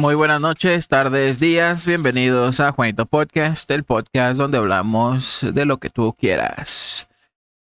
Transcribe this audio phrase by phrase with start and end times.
[0.00, 1.84] Muy buenas noches, tardes, días.
[1.84, 7.08] Bienvenidos a Juanito Podcast, el podcast donde hablamos de lo que tú quieras.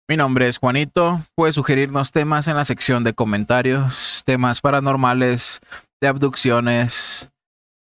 [0.09, 1.21] Mi nombre es Juanito.
[1.33, 5.61] Puedes sugerirnos temas en la sección de comentarios, temas paranormales,
[6.01, 7.29] de abducciones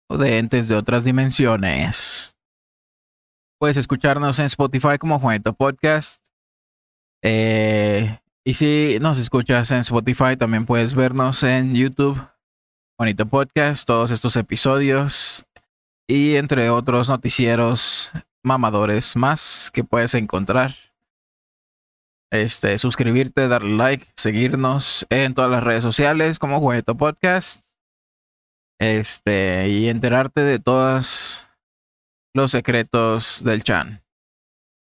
[0.08, 2.34] o de entes de otras dimensiones.
[3.58, 6.24] Puedes escucharnos en Spotify como Juanito Podcast.
[7.22, 12.18] Eh, y si nos escuchas en Spotify, también puedes vernos en YouTube
[13.00, 15.46] Bonito Podcast, todos estos episodios
[16.08, 18.10] y entre otros noticieros
[18.42, 20.74] mamadores más que puedes encontrar.
[22.32, 27.64] Este, suscribirte, darle like, seguirnos en todas las redes sociales como Jueguito Podcast.
[28.80, 31.52] Este, y enterarte de todos
[32.34, 34.02] los secretos del Chan.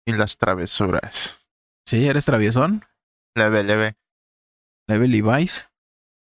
[0.09, 1.39] Y las travesuras.
[1.87, 2.09] ¿Sí?
[2.09, 2.85] ¿Eres traviesón?
[3.37, 3.97] Leve, leve.
[4.89, 5.72] ¿Leve Levi's?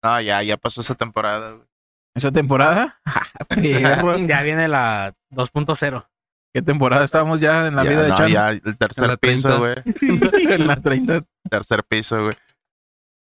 [0.04, 1.66] No, ya, ya pasó esa temporada, güey.
[2.14, 3.00] ¿Esa temporada?
[3.48, 4.18] Perro.
[4.18, 6.06] Ya viene la 2.0.
[6.54, 8.28] ¿Qué temporada estamos ya en la Ya, vida de no, Chan?
[8.28, 9.56] ya el tercer piso, 30.
[9.56, 10.54] güey.
[10.54, 11.24] en la 30.
[11.50, 12.36] Tercer piso, güey.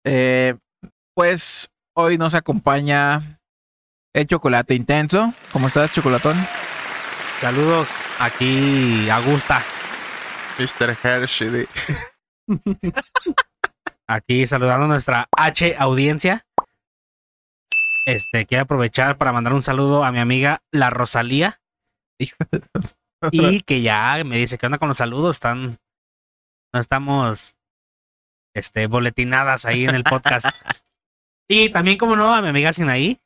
[0.05, 0.55] Eh,
[1.15, 3.39] pues hoy nos acompaña
[4.15, 5.33] el chocolate intenso.
[5.53, 6.35] ¿Cómo estás, chocolatón?
[7.37, 9.61] Saludos aquí, Augusta.
[10.57, 10.97] Mr.
[11.03, 11.67] Hershey.
[14.07, 16.43] Aquí saludando a nuestra H audiencia.
[18.05, 21.61] Este, quiero aprovechar para mandar un saludo a mi amiga La Rosalía.
[23.31, 25.35] Y que ya me dice que onda con los saludos.
[25.35, 25.77] Están.
[26.73, 27.55] No estamos.
[28.55, 30.47] Este, boletinadas ahí en el podcast.
[31.47, 33.19] y también, como no, a mi amiga Sinaí.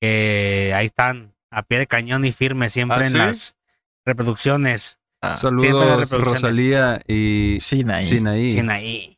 [0.00, 3.18] Que ahí están a pie de cañón y firme siempre ¿Ah, en sí?
[3.18, 3.56] las
[4.04, 4.98] reproducciones.
[5.20, 6.42] Ah, Saludos, reproducciones.
[6.42, 8.04] Rosalía y Sinaí.
[8.04, 8.50] Sinaí.
[8.52, 9.13] Sinaí.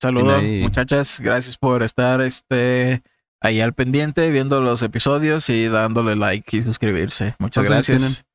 [0.00, 1.20] Saludos, muchachas.
[1.20, 3.02] Gracias por estar este,
[3.40, 7.34] ahí al pendiente, viendo los episodios y dándole like y suscribirse.
[7.38, 8.26] Muchas ¿Cuántos años gracias.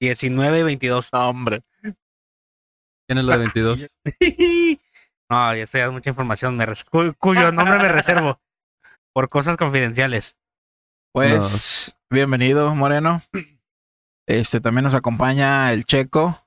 [0.00, 1.10] 19 y 22.
[1.12, 1.62] no, hombre.
[1.82, 3.86] ¿Quién es la de 22?
[5.30, 6.56] no, eso ya es mucha información.
[6.56, 8.38] Me res- cu- cuyo nombre me reservo.
[9.14, 10.36] Por cosas confidenciales.
[11.14, 13.22] Pues, bienvenido, Moreno.
[14.26, 16.46] Este también nos acompaña el Checo.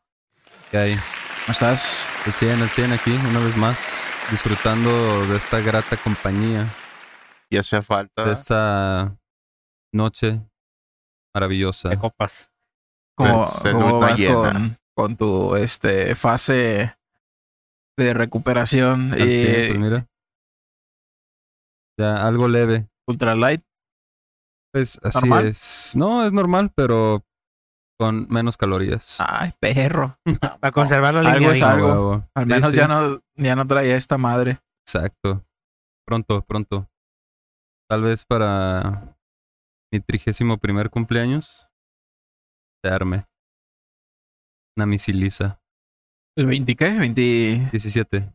[0.70, 1.00] ¿Qué hay?
[1.50, 2.06] ¿Cómo estás?
[2.28, 6.68] El 100, el 100 aquí, una vez más, disfrutando de esta grata compañía,
[7.50, 8.24] Y hacía falta.
[8.24, 9.18] de esta
[9.92, 10.44] noche
[11.34, 11.90] maravillosa.
[11.90, 12.52] De copas.
[13.18, 16.96] ¿Cómo, Pues, en cómo luna vas con, con tu este, fase
[17.98, 20.08] de recuperación 100, y pues mira.
[22.00, 22.88] Ya, algo leve.
[23.08, 23.64] ultralight?
[24.72, 25.48] Pues así ¿Normal?
[25.48, 25.94] es.
[25.96, 27.24] No, es normal, pero
[28.00, 29.18] con menos calorías.
[29.20, 30.18] Ay, perro.
[30.62, 31.52] Para conservar la Algo línea.
[31.54, 31.88] es algo.
[31.88, 32.30] Huevo.
[32.34, 34.60] Al Sí, menos sí, ya no ya no traía esta madre.
[34.88, 35.46] Exacto.
[36.08, 36.90] Pronto, pronto.
[37.90, 39.18] Tal vez para
[39.92, 41.68] mi trigésimo primer cumpleaños.
[42.84, 43.26] Se arme.
[44.78, 45.62] Una misilisa.
[46.38, 46.92] ¿El 20 qué?
[46.92, 48.34] ¿20, 17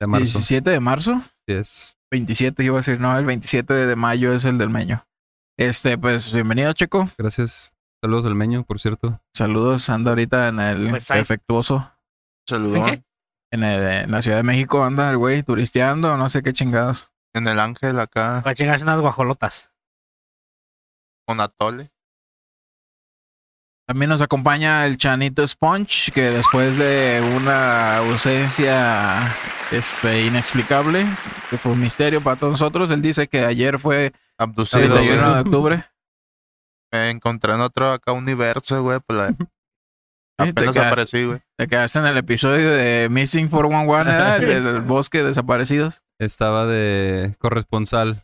[0.00, 0.24] de marzo.
[0.24, 1.12] 17 de marzo?
[1.16, 1.98] Así es.
[2.10, 5.06] 27 iba a decir, no, el 27 de mayo es el del meño.
[5.58, 7.08] Este, pues bienvenido, Checo.
[7.18, 7.74] Gracias.
[8.02, 9.20] Saludos al meño, por cierto.
[9.32, 11.18] Saludos, anda ahorita en el Pues ahí.
[11.20, 11.90] defectuoso.
[12.48, 12.88] Saludón.
[12.88, 13.04] ¿En
[13.52, 17.10] En, el- en la Ciudad de México anda el güey turisteando, no sé qué chingados.
[17.34, 19.70] En el ángel acá, Para chingarse unas guajolotas.
[21.26, 21.84] con Atole.
[23.86, 29.18] También nos acompaña el Chanito Sponge, que después de una ausencia
[29.70, 31.04] este, inexplicable,
[31.50, 35.06] que fue un misterio para todos nosotros, él dice que ayer fue Abducido, el güey.
[35.08, 35.84] 31 de octubre.
[36.92, 39.00] Me encontré en otro acá universo, güey.
[39.06, 39.34] Pues la-
[40.38, 41.40] apenas aparecí, güey.
[41.56, 44.42] te quedaste en el episodio de Missing 411, ¿verdad?
[44.42, 46.02] El del bosque de desaparecidos.
[46.18, 48.22] Estaba de corresponsal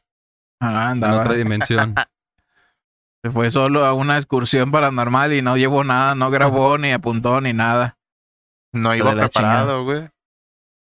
[0.61, 1.23] Ah, en andaba.
[1.23, 1.95] otra dimensión.
[3.25, 7.41] Se fue solo a una excursión paranormal y no llevó nada, no grabó ni apuntó
[7.41, 7.99] ni nada.
[8.73, 10.09] No iba preparado, güey.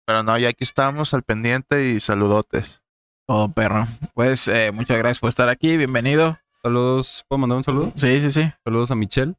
[0.05, 2.81] Pero no, ya aquí estamos al pendiente y saludotes.
[3.27, 3.87] Todo perro.
[4.13, 6.39] Pues eh, muchas gracias por estar aquí, bienvenido.
[6.63, 7.25] Saludos.
[7.27, 7.91] ¿Puedo mandar un saludo?
[7.95, 8.51] Sí, sí, sí.
[8.63, 9.35] Saludos a Michelle.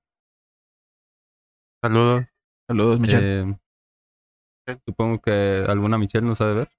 [1.83, 2.25] Saludos.
[2.69, 3.57] Saludos, Michelle.
[4.69, 6.71] Eh, supongo que alguna Michelle nos ha de ver.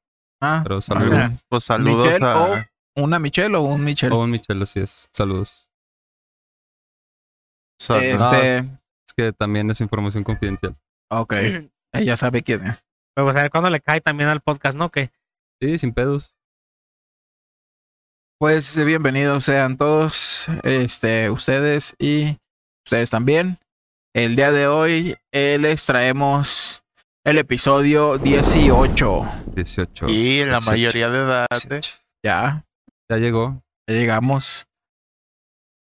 [0.41, 1.31] ah, Pero saludos.
[1.49, 2.67] Pues saludos Michelle a.
[2.95, 4.13] o una Michelle o un Michelle.
[4.15, 5.09] O un Michelle, así es.
[5.13, 5.69] Saludos.
[7.79, 8.21] saludos.
[8.21, 8.57] este,
[9.07, 10.75] Es que también es información confidencial.
[11.11, 11.33] ok.
[11.93, 12.87] Ella sabe quién es.
[13.15, 14.89] Pero pues a ver cuándo le cae también al podcast, ¿no?
[14.89, 15.11] Que
[15.61, 16.33] Sí, sin pedos.
[18.43, 22.39] Pues eh, bienvenidos sean todos, este, ustedes y
[22.85, 23.57] ustedes también.
[24.13, 26.83] El día de hoy eh, les traemos
[27.23, 29.25] el episodio 18.
[29.55, 30.09] 18.
[30.09, 31.47] Y la 18, mayoría de edad.
[31.51, 31.67] ¿eh?
[31.69, 31.97] 18.
[32.21, 32.65] Ya,
[33.09, 33.63] Ya llegó.
[33.87, 34.67] ya llegamos.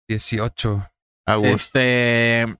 [0.08, 0.90] 18.
[1.28, 1.54] A gusto.
[1.54, 2.56] Este,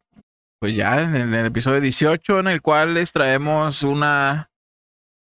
[0.61, 4.49] pues ya en el episodio 18, en el cual les traemos una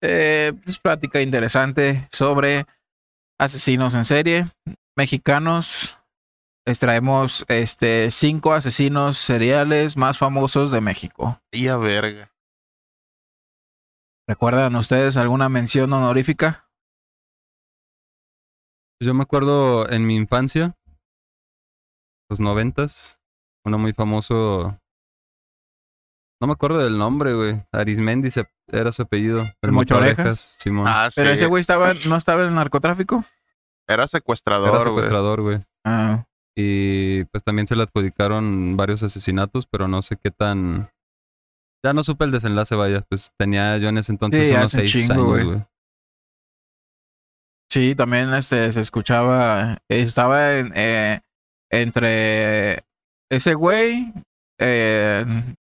[0.01, 2.65] eh, pues, plática interesante sobre
[3.38, 4.48] asesinos en serie
[4.96, 6.00] mexicanos.
[6.66, 11.40] Les traemos este cinco asesinos seriales más famosos de México.
[11.52, 12.32] Y a verga.
[14.28, 16.68] ¿Recuerdan ustedes alguna mención honorífica?
[19.00, 20.76] Yo me acuerdo en mi infancia,
[22.30, 23.20] los noventas,
[23.64, 24.80] uno muy famoso.
[26.42, 27.58] No me acuerdo del nombre, güey.
[27.72, 29.46] Arismendi se- era su apellido.
[29.62, 30.40] ¿El Mocho Orejas?
[30.60, 30.86] Simón.
[30.88, 31.36] Ah, Pero sí.
[31.36, 33.24] ese güey estaba, no estaba en el narcotráfico.
[33.88, 34.84] Era era secuestrador, güey.
[34.84, 35.60] secuestrador, güey.
[35.86, 36.26] Ah,
[36.58, 40.90] Y pues también se le adjudicaron varios asesinatos, pero no sé qué tan.
[41.84, 43.02] Ya no supe el desenlace, vaya.
[43.08, 45.42] Pues tenía yo en ese entonces Sí, unos seis chingo, güey.
[45.42, 45.66] años, güey.
[47.70, 51.20] Sí, también este, se escuchaba, estaba en, eh,
[51.70, 52.84] entre
[53.30, 54.14] ese güey,
[54.60, 55.26] eh,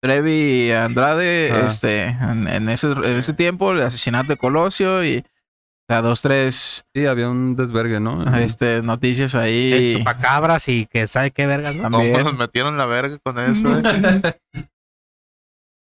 [0.02, 1.66] Trevi Andrade, Ah.
[1.66, 6.20] este, en, en ese, en ese tiempo, el asesinato de Colosio y o sea, dos,
[6.20, 8.22] tres Sí, había un desvergue, ¿no?
[8.38, 9.96] este, noticias ahí.
[9.98, 11.84] chupacabras y que sabe qué vergas, ¿no?
[11.84, 12.24] ¿Cómo También.
[12.24, 13.78] nos metieron la verga con eso?
[13.78, 14.40] eh?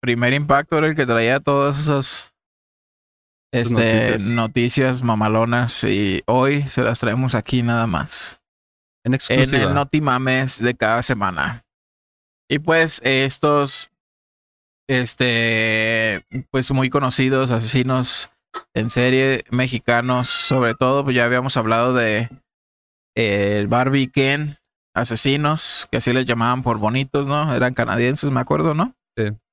[0.01, 2.33] Primer impacto era el que traía todas esas
[3.53, 4.21] este, noticias.
[4.23, 5.03] noticias.
[5.03, 8.41] mamalonas y hoy se las traemos aquí nada más.
[9.03, 9.63] En en exclusiva.
[9.63, 11.63] el Notimames de cada semana.
[12.49, 13.90] Y pues estos,
[14.91, 18.29] este, pues muy conocidos asesinos
[18.73, 22.29] en serie mexicanos, sobre todo, pues ya habíamos hablado de
[23.15, 24.57] eh, el Barbie Ken
[24.93, 27.55] asesinos, que así les llamaban por bonitos, ¿no?
[27.55, 28.93] Eran canadienses, me acuerdo, ¿no?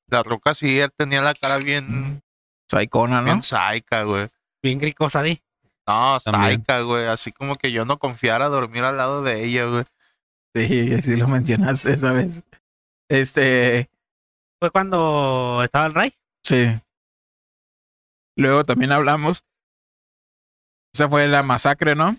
[0.08, 2.20] La roca sí él tenía la cara bien,
[2.68, 3.26] Saicona, ¿no?
[3.26, 4.26] bien saica, güey.
[4.60, 5.40] Bien cricosa, di.
[5.86, 7.06] No, saica, güey.
[7.06, 9.84] Así como que yo no confiara dormir al lado de ella, güey.
[10.52, 12.42] Sí, así lo mencionaste esa vez.
[13.08, 13.88] Este,
[14.60, 16.14] Fue cuando estaba el Ray.
[16.44, 16.66] Sí.
[18.36, 19.44] Luego también hablamos.
[20.92, 22.16] Esa fue la masacre, ¿no?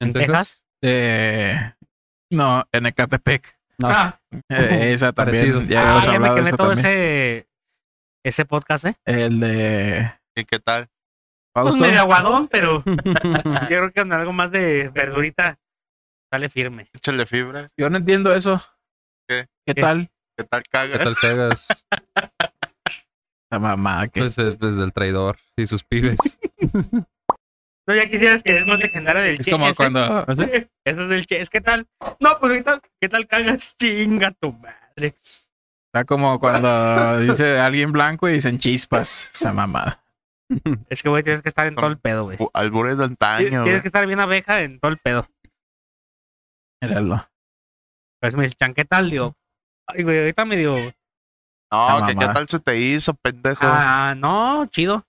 [0.00, 0.64] En Texas.
[0.82, 1.74] De...
[2.30, 3.58] No, en Ecatepec.
[3.78, 5.36] No, Ah, Eh, esa también.
[5.38, 5.62] Parecido.
[5.62, 6.86] Ya ah, habíamos ya me quemé todo también.
[6.86, 7.48] ese,
[8.24, 8.96] ese podcast, ¿eh?
[9.04, 10.88] El de ¿Y qué tal?
[11.52, 15.56] Pues medio aguadón, pero yo creo que con algo más de verdurita
[16.32, 16.88] sale firme.
[16.92, 17.68] Échale fibra.
[17.76, 18.60] Yo no entiendo eso.
[19.28, 19.46] ¿Qué?
[19.66, 19.80] ¿Qué ¿Qué?
[19.80, 20.10] tal?
[20.36, 21.04] ¿Qué tal ¿Qué cagas?
[21.04, 21.84] tal cagas?
[23.50, 26.18] La mamá que Pues, eh, pues del traidor y sus pibes.
[27.86, 29.50] No, ya quisieras que es más legendaria del es Che.
[29.50, 29.76] como ese.
[29.76, 30.42] cuando ¿Ah, sí?
[30.86, 31.42] Eso es del Che.
[31.42, 31.86] Es que tal.
[32.18, 33.76] No, pues ahorita, ¿qué tal cagas?
[33.76, 35.14] Chinga tu madre.
[35.92, 39.30] está como cuando dice alguien blanco y dicen chispas.
[39.34, 40.02] Esa mamada.
[40.88, 42.38] Es que, güey, tienes que estar en todo el pedo, güey.
[42.38, 45.28] Bu- Albures de antaño, Tienes que estar bien abeja en todo el pedo.
[46.82, 47.28] Míralo.
[48.18, 49.10] Pues me dicen, ¿qué tal?
[49.10, 49.36] Digo,
[49.86, 50.76] ay, güey, ahorita me digo,
[51.72, 53.60] No, La que qué tal se te hizo, pendejo.
[53.62, 55.04] ah, no, chido.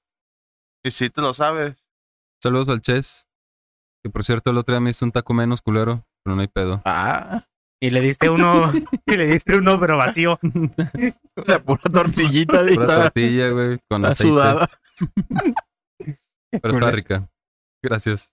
[0.83, 1.75] Y si te lo sabes.
[2.41, 3.27] Saludos al Ches.
[4.03, 6.47] Que por cierto, el otro día me hizo un taco menos culero, pero no hay
[6.47, 6.81] pedo.
[6.85, 7.43] Ah,
[7.81, 8.71] Y le diste uno,
[9.07, 10.39] y le diste uno, pero vacío.
[11.47, 14.29] la pura tortillita de Pura tortilla, güey, con aceite.
[14.29, 14.69] sudada.
[16.51, 17.29] Pero está rica.
[17.83, 18.31] Gracias.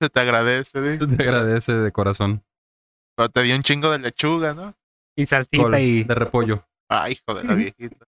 [0.00, 0.98] Se te agradece, güey.
[1.16, 2.42] Te agradece de corazón.
[3.16, 4.74] Pero te dio un chingo de lechuga, ¿no?
[5.16, 6.04] Y salsita Col y.
[6.04, 6.66] de repollo.
[6.88, 8.06] Ay, hijo de la viejita.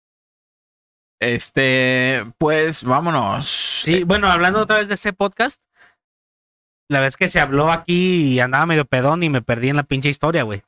[1.20, 3.46] Este, pues vámonos.
[3.46, 5.60] Sí, bueno, hablando otra vez de ese podcast,
[6.88, 9.84] la vez que se habló aquí y andaba medio pedón y me perdí en la
[9.84, 10.62] pinche historia, güey.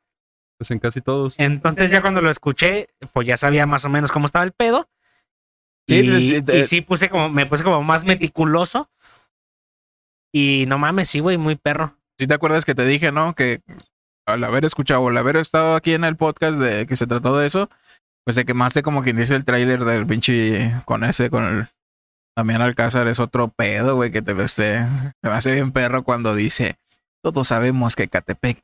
[0.58, 1.34] Pues en casi todos.
[1.38, 4.88] Entonces ya cuando lo escuché, pues ya sabía más o menos cómo estaba el pedo.
[5.88, 8.88] Sí, y, sí, te- y sí puse como, me puse como más meticuloso.
[10.32, 11.96] Y no mames, sí, güey, muy perro.
[12.18, 13.34] Si te acuerdas que te dije, ¿no?
[13.34, 13.60] Que
[14.26, 17.36] al haber escuchado o al haber estado aquí en el podcast de que se trató
[17.36, 17.68] de eso,
[18.24, 21.66] pues te quemaste como quien dice el tráiler del pinche con ese, con el
[22.36, 24.86] Damián Alcázar es otro pedo, güey, que te lo esté.
[25.22, 26.76] Me hace bien perro cuando dice,
[27.22, 28.62] todos sabemos que Catepec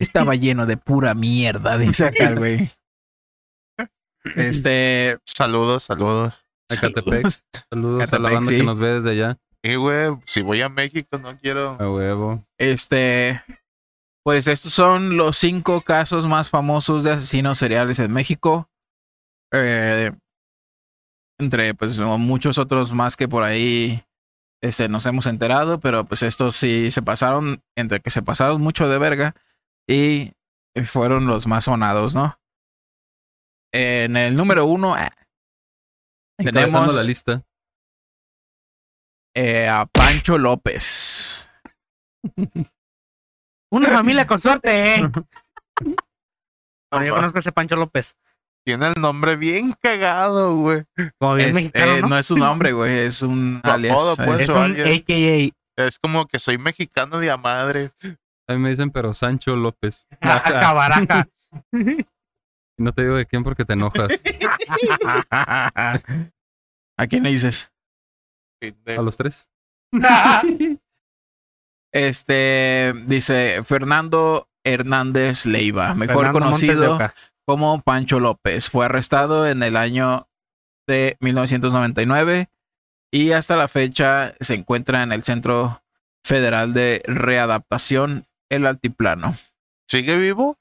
[0.00, 2.70] estaba lleno de pura mierda, dice acá güey.
[4.36, 5.18] Este.
[5.26, 6.32] Saludos, saludos.
[6.70, 7.26] A Catepec.
[7.70, 8.56] Saludos a la Catepec, banda sí.
[8.56, 9.36] que nos ve desde allá.
[9.62, 11.76] Y, güey, si voy a México no quiero...
[11.78, 12.42] A huevo.
[12.58, 13.42] Este,
[14.24, 18.70] pues estos son los cinco casos más famosos de asesinos seriales en México.
[19.52, 20.10] Eh,
[21.38, 24.02] entre pues muchos otros más que por ahí
[24.62, 28.88] este, nos hemos enterado, pero pues estos sí se pasaron, entre que se pasaron mucho
[28.88, 29.34] de verga
[29.88, 30.32] y
[30.84, 32.38] fueron los más sonados, ¿no?
[33.72, 35.12] En el número uno, ah,
[36.38, 37.44] Tenemos- la lista.
[39.36, 41.50] eh, a Pancho López.
[43.74, 45.10] Una familia con suerte, ¿eh?
[47.04, 48.14] Yo conozco a ese Pancho López.
[48.64, 50.84] Tiene el nombre bien cagado, güey.
[51.18, 52.08] Como bien Es- mexicano, eh, ¿no?
[52.08, 53.92] no es un nombre, güey, es un alias.
[53.92, 54.40] apodo, pues.
[54.40, 55.00] es su un alias.
[55.00, 55.56] AKA.
[55.86, 57.90] Es como que soy mexicano de a madre.
[58.48, 60.06] A mí me dicen, pero Sancho López.
[60.20, 61.28] Cabaraja.
[61.72, 61.96] Y
[62.78, 64.22] no te digo de quién porque te enojas.
[65.30, 67.72] ¿A quién le dices?
[68.96, 69.48] A los tres.
[71.94, 76.98] Este dice Fernando Hernández Leiva, mejor Fernando conocido
[77.46, 78.68] como Pancho López.
[78.68, 80.26] Fue arrestado en el año
[80.88, 82.48] de 1999
[83.12, 85.82] y hasta la fecha se encuentra en el Centro
[86.24, 89.36] Federal de Readaptación El Altiplano.
[89.88, 90.58] ¿Sigue vivo?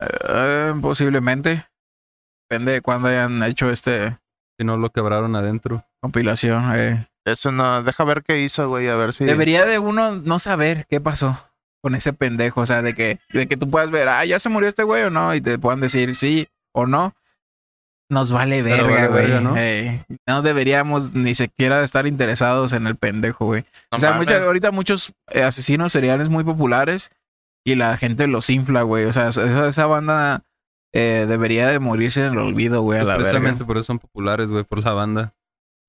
[0.00, 1.66] Eh, posiblemente.
[2.48, 4.18] Depende de cuándo hayan hecho este
[4.56, 5.84] Si no lo quebraron adentro.
[6.00, 6.72] compilación.
[6.76, 7.08] eh.
[7.26, 9.24] Eso no, deja ver qué hizo, güey, a ver si.
[9.24, 11.38] Debería de uno no saber qué pasó
[11.82, 12.60] con ese pendejo.
[12.60, 15.02] O sea, de que, de que tú puedas ver, ah, ya se murió este güey
[15.02, 17.14] o no, y te puedan decir sí o no.
[18.08, 19.26] Nos vale verga, vale güey.
[19.26, 19.56] verga, ¿no?
[20.28, 23.64] No deberíamos ni siquiera estar interesados en el pendejo, güey.
[23.90, 27.10] No o sea, mucha- ahorita muchos eh, asesinos seriales muy populares
[27.64, 29.06] y la gente los infla, güey.
[29.06, 30.44] O sea, esa, esa banda
[30.94, 33.30] eh, debería de morirse en el olvido, güey, a Pues la verga.
[33.30, 35.34] precisamente por eso son populares, güey, por la banda.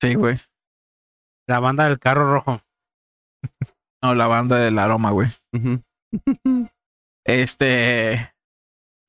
[0.02, 0.40] Sí, güey.
[1.48, 2.62] La banda del carro rojo.
[4.04, 5.30] No, la banda del aroma, güey.
[7.26, 8.34] Este.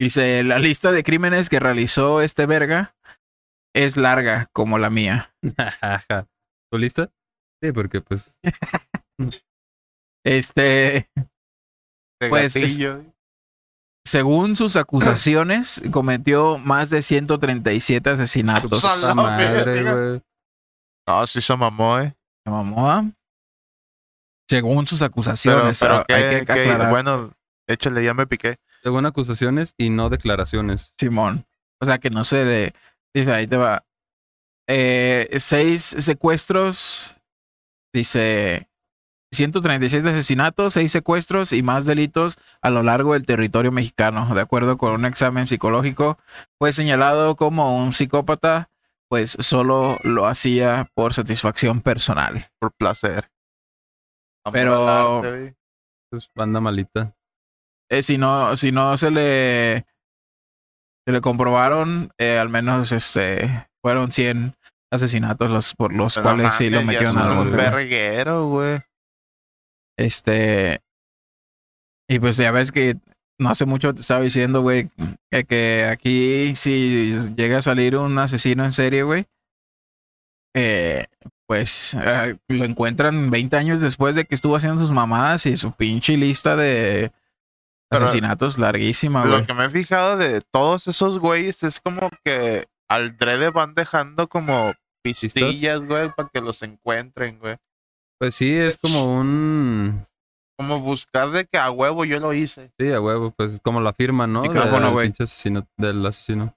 [0.01, 2.97] Dice: La lista de crímenes que realizó este verga
[3.75, 5.35] es larga como la mía.
[6.73, 7.11] ¿Tú lista?
[7.63, 8.37] Sí, porque pues
[10.25, 11.11] Este.
[12.21, 12.79] De pues, es-.
[14.07, 18.81] Según sus acusaciones, cometió más de 137 asesinatos.
[18.81, 20.23] Pues, madre.
[21.07, 22.18] No, sí se mamó, eh.
[22.49, 23.05] ¿Se mamó, ah?
[24.49, 27.33] Según sus acusaciones, pero ah, qué, hay que qué- aclarar, bueno,
[27.67, 28.57] échale, ya me piqué.
[28.83, 30.95] Según acusaciones y no declaraciones.
[30.97, 31.45] Simón.
[31.81, 32.75] O sea, que no se de.
[33.15, 33.85] Dice, ahí te va.
[34.67, 37.19] Eh, seis secuestros.
[37.93, 38.67] Dice.
[39.31, 44.35] 137 asesinatos, seis secuestros y más delitos a lo largo del territorio mexicano.
[44.35, 46.17] De acuerdo con un examen psicológico,
[46.59, 48.71] fue señalado como un psicópata,
[49.09, 52.51] pues solo lo hacía por satisfacción personal.
[52.61, 53.31] Por placer.
[54.53, 55.23] Pero-.
[56.11, 57.15] Pues banda malita.
[57.91, 59.87] Eh, si no, si no se le,
[61.07, 64.55] se le comprobaron, eh, al menos este fueron 100
[64.91, 67.57] asesinatos los por los Pero cuales sí lo metieron es al bote.
[67.57, 68.81] verguero, güey.
[69.99, 70.81] Este.
[72.11, 72.97] Y pues ya ves que
[73.39, 74.91] no hace mucho te estaba diciendo, güey,
[75.31, 79.27] que, que aquí si llega a salir un asesino en serie, güey,
[80.55, 81.07] eh,
[81.47, 85.73] pues eh, lo encuentran 20 años después de que estuvo haciendo sus mamadas y su
[85.73, 87.13] pinche lista de
[87.89, 89.41] Pero- asesinatos larguísima, güey.
[89.41, 93.75] Lo que me he fijado de todos esos güeyes es como que al drede van
[93.75, 97.57] dejando como pistillas, güey, para que los encuentren, güey.
[98.19, 100.07] Pues sí, es como un.
[100.59, 102.73] Como buscar de que a huevo yo lo hice.
[102.79, 104.43] Sí, a huevo, pues como la firma, ¿no?
[104.43, 105.07] Micrófono, Del güey.
[105.07, 106.57] pinche asesino, del asesino.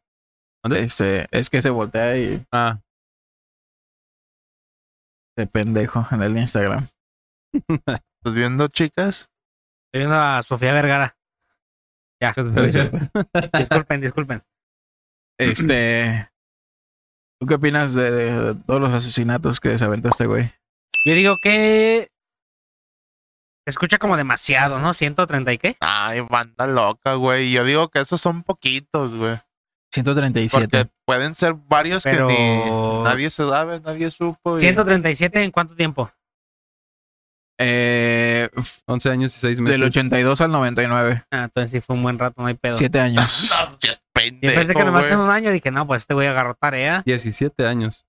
[0.63, 0.83] ¿Dónde?
[0.83, 2.79] Este, es que se voltea y Ah,
[5.37, 6.87] se pendejo en el Instagram.
[7.77, 9.29] ¿Estás viendo, chicas?
[9.87, 11.15] Estoy viendo a Sofía Vergara.
[12.21, 12.33] Ya.
[13.57, 14.43] disculpen, disculpen.
[15.39, 16.29] Este.
[17.39, 20.51] ¿Tú qué opinas de, de todos los asesinatos que se aventó este güey?
[21.05, 22.09] Yo digo que.
[23.65, 24.93] Se escucha como demasiado, ¿no?
[24.93, 25.77] 130 y qué?
[25.79, 27.51] Ay, banda loca, güey.
[27.51, 29.37] Yo digo que esos son poquitos, güey.
[29.93, 30.67] 137.
[30.67, 32.27] Porque pueden ser varios Pero.
[32.27, 34.57] que ni nadie se sabe, nadie supo.
[34.57, 36.09] y- 137 en cuánto tiempo?
[37.59, 38.49] Eh,
[38.87, 39.79] 11 años y 6 meses.
[39.79, 41.23] del 82 al 99.
[41.29, 42.77] Ah, entonces sí fue un buen rato, no hay pedo.
[42.77, 43.49] Siete años.
[44.21, 46.31] No, Y pensé que pendejo, nomás en un año dije, no, pues este voy a
[46.31, 47.01] agarrar tarea.
[47.05, 48.05] 17 años.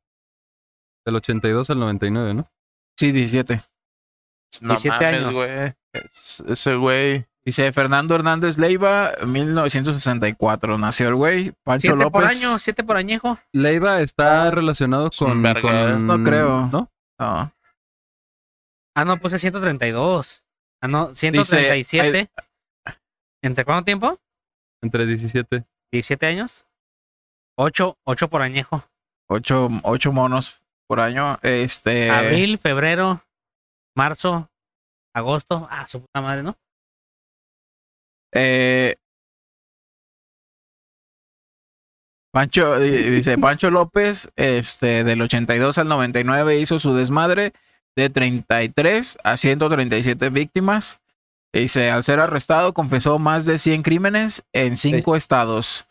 [1.07, 2.51] Del 82 al 99, ¿no?
[2.99, 3.63] Sí, 17.
[4.61, 5.35] No 17 mames, años.
[5.35, 5.75] güey.
[5.93, 7.27] Es- ese güey.
[7.45, 10.79] Dice Fernando Hernández Leiva, 1964.
[10.79, 11.53] Nació el güey.
[11.65, 12.13] Pancho Siete López.
[12.13, 13.39] por año, siete por añejo.
[13.53, 16.69] Leiva está relacionado Es un con, con- No creo.
[16.73, 16.91] ¿No?
[17.19, 17.53] No.
[18.95, 20.43] Ah, no, puse 132.
[20.83, 22.31] Ah, no, 137.
[23.43, 24.19] ¿Entre cuánto tiempo?
[24.83, 25.65] Entre 17.
[25.91, 26.65] 17 años.
[27.57, 28.85] 8, 8 por añejo.
[29.29, 31.39] Ocho, ocho monos por año.
[31.43, 32.11] Este.
[32.11, 33.25] Abril, febrero,
[33.97, 34.49] marzo,
[35.15, 35.67] agosto.
[35.71, 36.57] Ah, su puta madre, ¿no?
[38.35, 38.97] Eh,
[42.33, 47.53] Pancho, di- dice Pancho López, este, del 82 al 99 hizo su desmadre
[47.95, 51.01] de 33 a 137 víctimas.
[51.53, 55.87] Dice, al ser arrestado confesó más de 100 crímenes en cinco estados.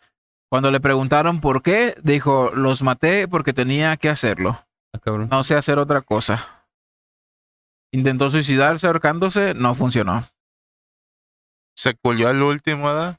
[0.50, 4.66] Cuando le preguntaron por qué, dijo, los maté porque tenía que hacerlo.
[4.94, 5.28] Ah.
[5.30, 6.61] No sé hacer otra cosa.
[7.94, 10.26] Intentó suicidarse ahorcándose, no funcionó.
[11.76, 13.18] Se culió al último, ¿verdad?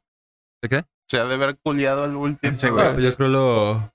[0.62, 0.84] ¿De qué?
[1.08, 2.54] Se ha de haber culiado al último.
[2.56, 3.02] Sí, Ah, güey.
[3.04, 3.92] yo creo lo.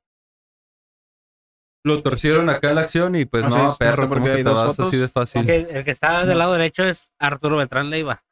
[1.83, 4.17] Lo torcieron acá en la acción y pues No no, sé, no sé perro, por
[4.17, 4.87] como qué que hay te dos vas fotos.
[4.89, 5.49] así de fácil.
[5.49, 8.23] El que está del lado derecho es Arturo Beltrán Leiva.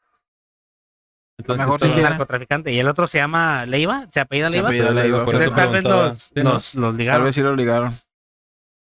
[1.37, 2.09] Entonces, mejor Es un sí tiene.
[2.09, 2.71] narcotraficante.
[2.73, 4.67] Y el otro se llama Leiva, se apellida Se Leiva.
[4.69, 6.07] apellida Leiva, tal vez preguntaba.
[6.07, 6.53] los, Sí, ¿no?
[6.53, 7.25] los, los Tal ligaron.
[7.25, 7.93] vez sí lo ligaron.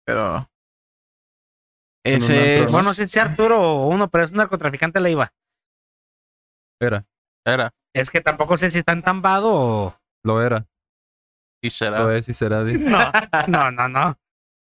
[0.04, 0.49] Pero.
[2.04, 2.66] Ese es.
[2.66, 2.72] ¿no?
[2.72, 5.32] Bueno, no sé si es Arturo o uno, pero es un narcotraficante Leiva.
[6.80, 7.04] Era,
[7.44, 7.70] Era.
[7.94, 9.96] Es que tampoco sé si está entambado o.
[10.24, 10.66] lo era.
[11.62, 12.00] Y será.
[12.00, 12.62] Lo es y será.
[12.64, 13.12] No,
[13.48, 14.18] no, no, no.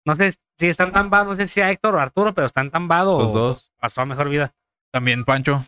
[0.06, 3.20] No sé si está entambado, no sé si sea Héctor o Arturo, pero está entambado
[3.22, 3.72] Los o dos.
[3.80, 4.52] pasó a mejor vida.
[4.92, 5.64] También Pancho.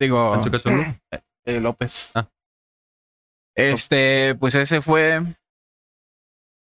[0.00, 0.32] Digo.
[0.32, 0.96] Pancho Cachondo.
[1.46, 2.10] eh, López.
[2.16, 2.28] Ah.
[3.56, 5.22] Este, pues ese fue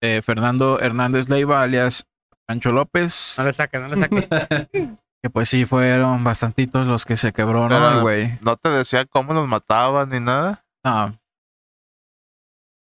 [0.02, 2.08] eh, Fernando Hernández Leiva, alias
[2.50, 3.36] Pancho López.
[3.38, 4.90] No le saque, no le saque.
[5.22, 7.78] Que pues sí fueron bastantitos los que se quebró, ¿no?
[7.78, 8.40] Pero- güey.
[8.42, 10.66] No te decía cómo los mataban ni nada.
[10.82, 11.08] No.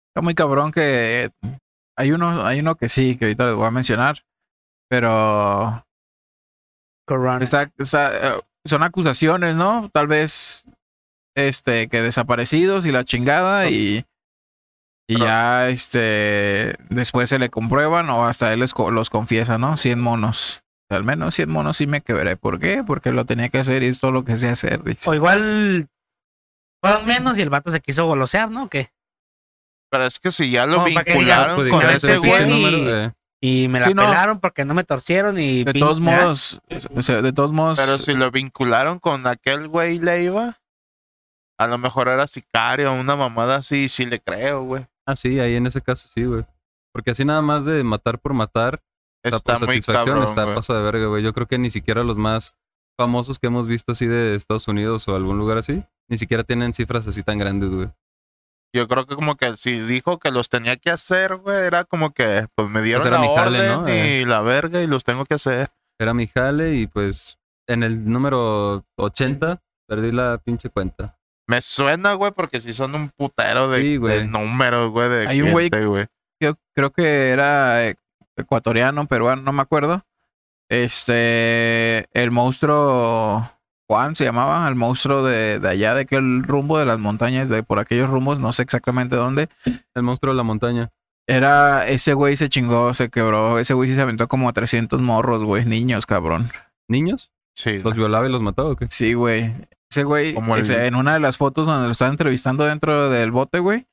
[0.09, 1.31] Está muy cabrón que
[1.97, 4.23] hay uno, hay uno que sí, que ahorita les voy a mencionar.
[4.89, 5.85] Pero
[7.05, 7.43] Corona.
[7.43, 9.89] está, está, eh, son acusaciones, ¿no?
[9.93, 10.63] Tal vez
[11.35, 14.05] este que desaparecidos y la chingada y
[15.09, 19.75] y Pero- ya este después se le comprueban o hasta él les los confiesa, ¿no?
[19.75, 20.63] 100 monos.
[20.87, 22.37] Al menos 100 monos sí me quebré.
[22.37, 22.83] ¿Por qué?
[22.85, 24.83] Porque lo tenía que hacer y es todo lo que sé hacer.
[24.83, 25.09] dice.
[25.09, 25.87] O igual
[26.83, 28.69] fueron menos y el vato se quiso golosear, ¿no?
[28.69, 28.91] ¿Qué?
[29.91, 33.11] Pero es que si ya lo vincularon Pues con ese "Este güey.
[33.41, 34.03] Y me la Sí, no.
[34.05, 36.61] pelaron porque no me torcieron y De pin- todos modos,
[36.95, 40.59] o sea, de todos modos, Pero si lo vincularon con aquel güey Leiva,
[41.57, 44.85] a lo mejor era sicario, una mamada así, sí le creo, güey.
[45.09, 46.45] Ah, sí, ahí en ese caso sí, güey.
[46.93, 48.81] Porque así nada más de matar por matar,
[49.23, 50.55] está, Está por muy satisfacción, cabrón, está güey.
[50.55, 51.23] paso de verga, güey.
[51.23, 52.55] Yo creo que ni siquiera los más
[52.97, 56.73] famosos que hemos visto así de Estados Unidos o algún lugar así, ni siquiera tienen
[56.73, 57.89] cifras así tan grandes, güey.
[58.75, 62.13] Yo creo que como que si dijo que los tenía que hacer, güey, era como
[62.13, 63.89] que pues me dieron era la jale, orden ¿no?
[63.89, 65.71] y la verga y los tengo que hacer.
[65.99, 71.18] Era mi jale y pues en el número 80 perdí la pinche cuenta.
[71.49, 75.49] Me suena, güey, porque si son un putero de, Sí, números, güey, de Hay un
[75.51, 76.07] güey-
[76.39, 77.91] yo creo que era
[78.37, 80.05] ecuatoriano, peruano, no me acuerdo.
[80.69, 83.51] Este, el monstruo
[83.87, 87.63] Juan se llamaba, el monstruo de, de allá, de aquel rumbo de las montañas, de
[87.63, 89.49] por aquellos rumbos, no sé exactamente dónde.
[89.95, 90.91] El monstruo de la montaña.
[91.27, 95.01] Era, ese güey se chingó, se quebró, ese güey sí se aventó como a 300
[95.01, 96.47] morros, güey, niños, cabrón.
[96.87, 97.31] ¿Niños?
[97.55, 97.79] Sí.
[97.79, 98.87] ¿Los violaba y los mataba o qué?
[98.87, 99.53] Sí, güey.
[99.91, 103.09] Ese güey, Como el- ese- en una de las fotos donde lo están entrevistando dentro
[103.09, 103.87] del bote, güey,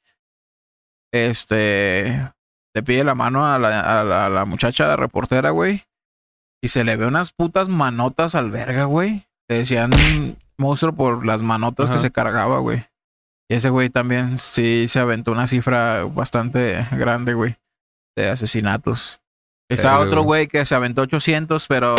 [1.13, 2.33] este,
[2.75, 5.83] le pide la mano a la, a la, a la muchacha, a la reportera, güey,
[6.63, 9.27] y se le ve unas putas manotas al verga, güey.
[9.49, 9.91] Le decían
[10.59, 12.85] monstruo por las manotas que se cargaba, güey.
[13.49, 17.55] Y ese güey también sí se aventó una cifra bastante grande, güey,
[18.17, 19.21] de asesinatos.
[19.69, 20.47] Está otro güey.
[20.47, 21.97] que se aventó 800, pero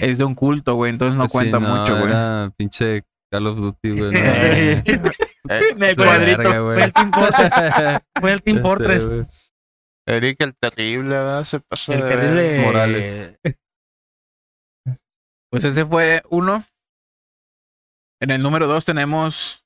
[0.00, 2.50] es de un culto, güey, entonces no Pues sí, cuenta mucho, güey.
[2.56, 4.12] Pinche Call of Duty, güey.
[4.12, 4.18] no,
[5.48, 6.42] en el de cuadrito.
[6.50, 8.02] Fue el Team Fortress.
[8.20, 9.08] Fue el Team Fortress.
[10.06, 11.44] Eric el terrible, ¿verdad?
[11.44, 13.38] Se pasa El de terrible Morales.
[15.50, 16.62] Pues ese fue uno.
[18.20, 19.64] En el número dos tenemos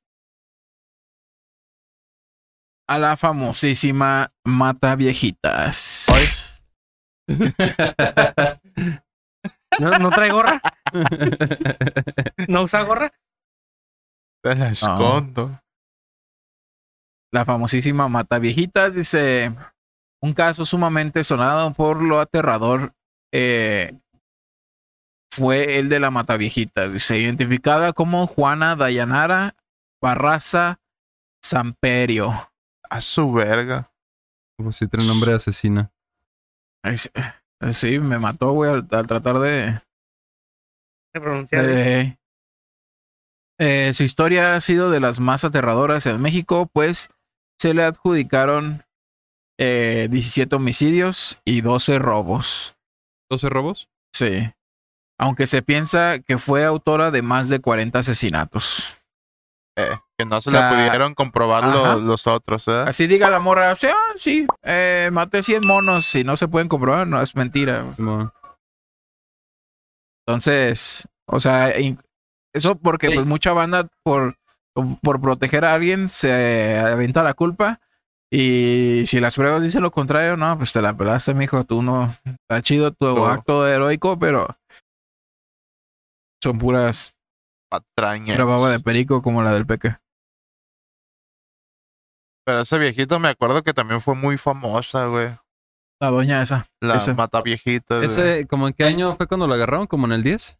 [2.89, 6.07] a la famosísima Mata Viejitas.
[9.81, 10.61] ¿No, ¿No trae gorra?
[12.49, 13.13] ¿No usa gorra?
[14.43, 15.61] Te la escondo.
[17.33, 19.55] La famosísima Mata Viejitas dice
[20.21, 22.95] un caso sumamente sonado por lo aterrador
[23.33, 23.99] eh,
[25.33, 26.93] fue el de la Mata Viejitas.
[26.93, 29.57] Dice identificada como Juana Dayanara
[30.01, 30.79] Barraza
[31.43, 32.51] Samperio.
[32.91, 33.91] A su verga.
[34.59, 35.91] Pues sí, tiene nombre de asesina.
[36.85, 39.81] Sí, eh, Sí, me mató, güey, al, al tratar de,
[41.13, 41.63] Se pronuncia.
[41.63, 42.19] Eh,
[43.61, 47.11] eh, su historia ha sido de las más aterradoras en México, pues
[47.61, 48.85] se le adjudicaron
[49.59, 52.77] eh, 17 homicidios y 12 robos.
[53.31, 53.89] ¿12 robos?
[54.13, 54.53] Sí.
[55.19, 58.97] Aunque se piensa que fue autora de más de 40 asesinatos.
[59.77, 61.97] Eh, que no se O sea, le pudieron comprobar lo- ajá.
[61.97, 62.85] los otros, ¿eh?
[62.87, 66.69] Así diga la morra, sí, ah, sí, eh, maté 100 monos y no se pueden
[66.69, 67.87] comprobar, no es mentira.
[70.27, 71.73] Entonces, o sea,
[72.55, 73.15] eso porque Sí.
[73.15, 74.35] pues mucha banda por,
[75.03, 77.81] por proteger a alguien se avienta la culpa.
[78.35, 81.65] Y si las pruebas dicen lo contrario, no, pues te la pelaste, mijo.
[81.65, 82.15] Tú no.
[82.25, 83.27] Está chido tu No.
[83.27, 84.47] acto heroico, pero
[86.43, 87.15] son puras
[87.73, 88.37] Patrañas.
[88.37, 89.97] pura baba de perico como la del peque.
[92.45, 95.31] Pero ese viejito me acuerdo que también fue muy famosa, güey.
[96.01, 96.67] La doña esa.
[96.81, 97.15] La Ese.
[97.15, 97.97] mata viejita.
[97.97, 98.07] güey.
[98.07, 99.87] Ese, ¿como en qué año fue cuando lo agarraron?
[99.87, 100.59] ¿Como en el 10?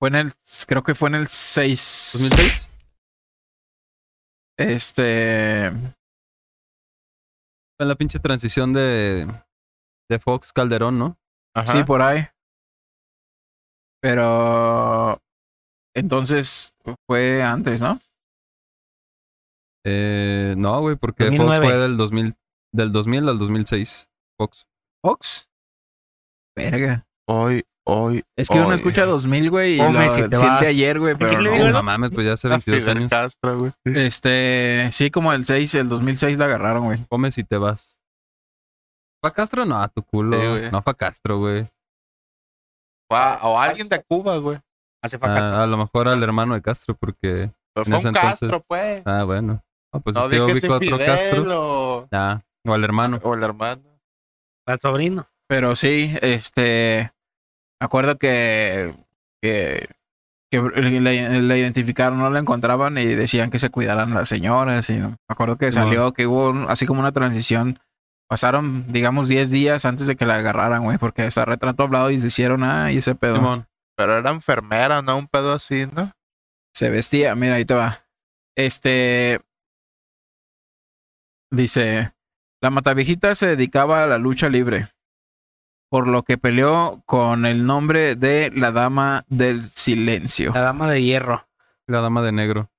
[0.00, 0.32] Fue en el.
[0.66, 2.14] Creo que fue en el 6.
[2.18, 2.68] ¿2006?
[4.58, 5.70] Este.
[5.70, 9.28] Fue en la pinche transición de,
[10.10, 11.16] de Fox Calderón, ¿no?
[11.54, 11.70] Ajá.
[11.72, 12.26] Sí, por ahí.
[14.00, 15.22] Pero.
[15.94, 16.72] Entonces
[17.06, 18.00] fue antes, ¿no?
[19.84, 21.56] Eh, no, güey, porque 2009.
[21.58, 22.34] Fox fue del 2000,
[22.72, 24.08] del 2000 al 2006.
[24.38, 24.66] Fox.
[25.04, 25.48] Fox.
[26.56, 27.04] Verga.
[27.28, 28.22] Hoy, hoy.
[28.36, 28.74] Es que uno hoy.
[28.76, 30.62] escucha 2000, güey, y Come lo si te siente vas.
[30.62, 31.56] ayer, güey, pero le no.
[31.56, 33.10] digo No, mames, pues ya hace A 22 Fidel años.
[33.10, 33.72] Castro, güey.
[33.84, 37.04] Este, sí, como el 6, el 2006 la agarraron, güey.
[37.08, 37.98] Comes y te vas.
[39.20, 39.64] ¿Fue a Castro?
[39.64, 40.40] No, a tu culo.
[40.40, 40.70] Sí, güey.
[40.70, 41.68] no fue a Castro, güey.
[43.10, 44.58] O a- O alguien de Cuba, güey.
[45.02, 45.44] Hace facas.
[45.44, 47.50] Ah, a lo mejor al hermano de Castro, porque.
[47.74, 49.02] Pero En fue ese un entonces- Castro, pues.
[49.04, 49.62] Ah, bueno.
[49.92, 51.44] Ah, pues no yo ubico a otro Fidel Castro.
[52.00, 53.18] o, Ah, o al hermano.
[53.22, 53.82] o el hermano.
[54.66, 55.26] Al sobrino.
[55.48, 57.12] Pero sí, este.
[57.80, 58.94] Me acuerdo que.
[59.42, 59.88] que.
[60.50, 64.88] que le, le identificaron, no la encontraban y decían que se cuidaran las señoras.
[64.90, 67.78] Y me acuerdo que salió, que hubo un- así como una transición.
[68.28, 72.18] Pasaron, digamos, 10 días antes de que la agarraran, güey, porque ese retrato hablado y
[72.18, 73.36] se hicieron, ah, y ese pedo.
[73.36, 73.66] Simón.
[73.96, 75.18] Pero era enfermera, ¿no?
[75.18, 76.12] Un pedo así, ¿no?
[76.74, 78.06] Se vestía, mira, ahí te va.
[78.56, 79.40] Este.
[81.50, 82.12] Dice:
[82.60, 84.88] La mataviejita se dedicaba a la lucha libre,
[85.90, 90.52] por lo que peleó con el nombre de la Dama del Silencio.
[90.54, 91.46] La dama de hierro.
[91.86, 92.70] La dama de negro.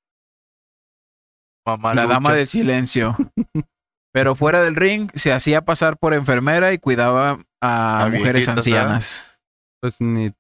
[1.66, 2.14] Mamá La lucha.
[2.16, 3.16] Dama del Silencio.
[4.14, 8.58] Pero fuera del ring se hacía pasar por enfermera y cuidaba a, A mujeres viejitas,
[8.58, 9.40] ancianas.
[9.82, 10.32] Pues ni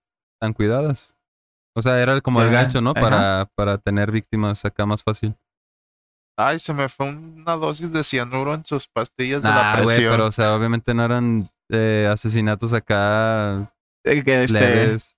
[0.43, 1.15] tan cuidadas.
[1.73, 2.91] O sea, era como el gancho, ¿no?
[2.91, 2.99] ajá.
[3.01, 5.36] Para, para tener víctimas acá más fácil.
[6.38, 10.12] Ay, se me fue una dosis de cianuro en sus pastillas de la Nah, presión.
[10.12, 13.71] pero o sea, obviamente no eran eh, asesinatos acá
[14.03, 15.17] Eh, que este, leves.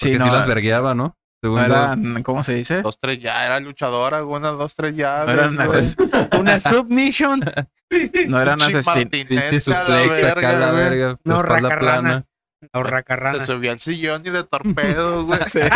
[0.00, 1.16] sí, no, sí las vergueaba, ¿no?
[1.42, 1.72] Según no yo.
[1.74, 2.82] eran, ¿cómo se dice?
[2.82, 5.24] Dos, tres ya, era luchadora, una, dos, tres ya.
[5.24, 5.58] No eran,
[6.40, 7.40] Una submission.
[8.28, 8.84] no eran asesinos.
[9.64, 11.18] Suplex acá la verga.
[11.24, 11.78] No, racarrana.
[11.80, 12.24] plana.
[13.40, 15.40] Se subió al sillón y de torpedo, güey.
[15.46, 15.70] Se-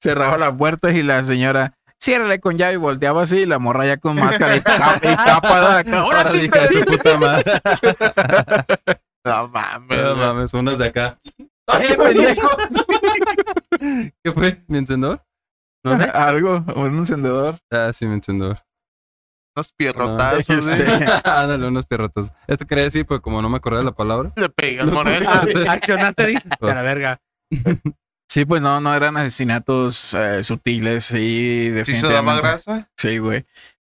[0.00, 3.86] cerraba las puertas y la señora, ciérrale con llave y volteaba así, y la morra
[3.86, 7.44] ya con máscara y capa, y capa de- Ahora Ahora sí, su puta madre.
[9.24, 10.02] No mames.
[10.02, 11.18] No mames, unas de acá.
[11.66, 12.48] Oye, pendejo.
[14.24, 14.62] ¿Qué fue?
[14.68, 15.22] ¿Mi encendedor?
[16.14, 17.56] Algo, un encendedor.
[17.70, 18.58] Ah, sí, mi encendedor.
[19.68, 21.02] Unos pierrotazos, Este, güey.
[21.24, 22.32] Ándale, unos pierrotas.
[22.46, 24.32] Esto quería decir, pero como no me acordé de la palabra.
[24.36, 25.28] Le Lo moreno.
[25.68, 25.72] Ah.
[25.72, 26.38] Accionaste, di.
[26.58, 26.72] Pues.
[26.72, 27.20] A la verga.
[28.28, 32.42] Sí, pues no, no eran asesinatos eh, sutiles, sí, ¿Sí se daba definitivamente.
[32.42, 32.90] grasa?
[32.96, 33.46] Sí, güey.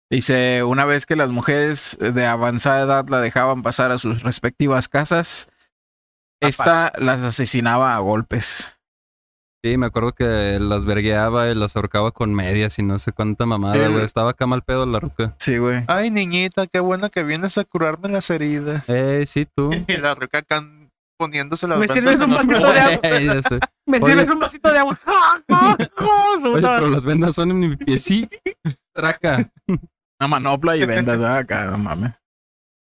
[0.08, 4.88] Dice, una vez que las mujeres de avanzada edad la dejaban pasar a sus respectivas
[4.88, 5.48] casas,
[6.40, 8.79] esta las asesinaba a golpes.
[9.62, 13.44] Sí, me acuerdo que las vergueaba y las ahorcaba con medias y no sé cuánta
[13.44, 14.04] mamada, güey.
[14.04, 15.34] Estaba acá mal pedo la ruca.
[15.38, 15.84] Sí, güey.
[15.86, 18.88] Ay, niñita, qué bueno que vienes a curarme las heridas.
[18.88, 19.70] Eh, sí, tú.
[19.86, 20.66] Y la ruca acá
[21.18, 23.00] poniéndose las ¿Me sirves un vasito de agua?
[23.84, 24.98] ¿Me sirves un vasito de agua?
[26.44, 28.34] Oye, pero las vendas son en mi piecito.
[28.94, 29.50] Traca.
[29.68, 31.20] Una manopla y vendas.
[31.20, 32.12] Acá, no mames.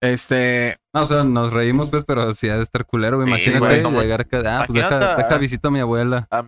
[0.02, 3.28] Este, No, o sea, nos reímos, pues, pero sí ha de estar culero, güey.
[3.42, 4.62] Sí, Imagínate güey, no, llegar acá.
[4.62, 6.28] Ah, pues deja, deja visito a mi abuela.
[6.32, 6.44] A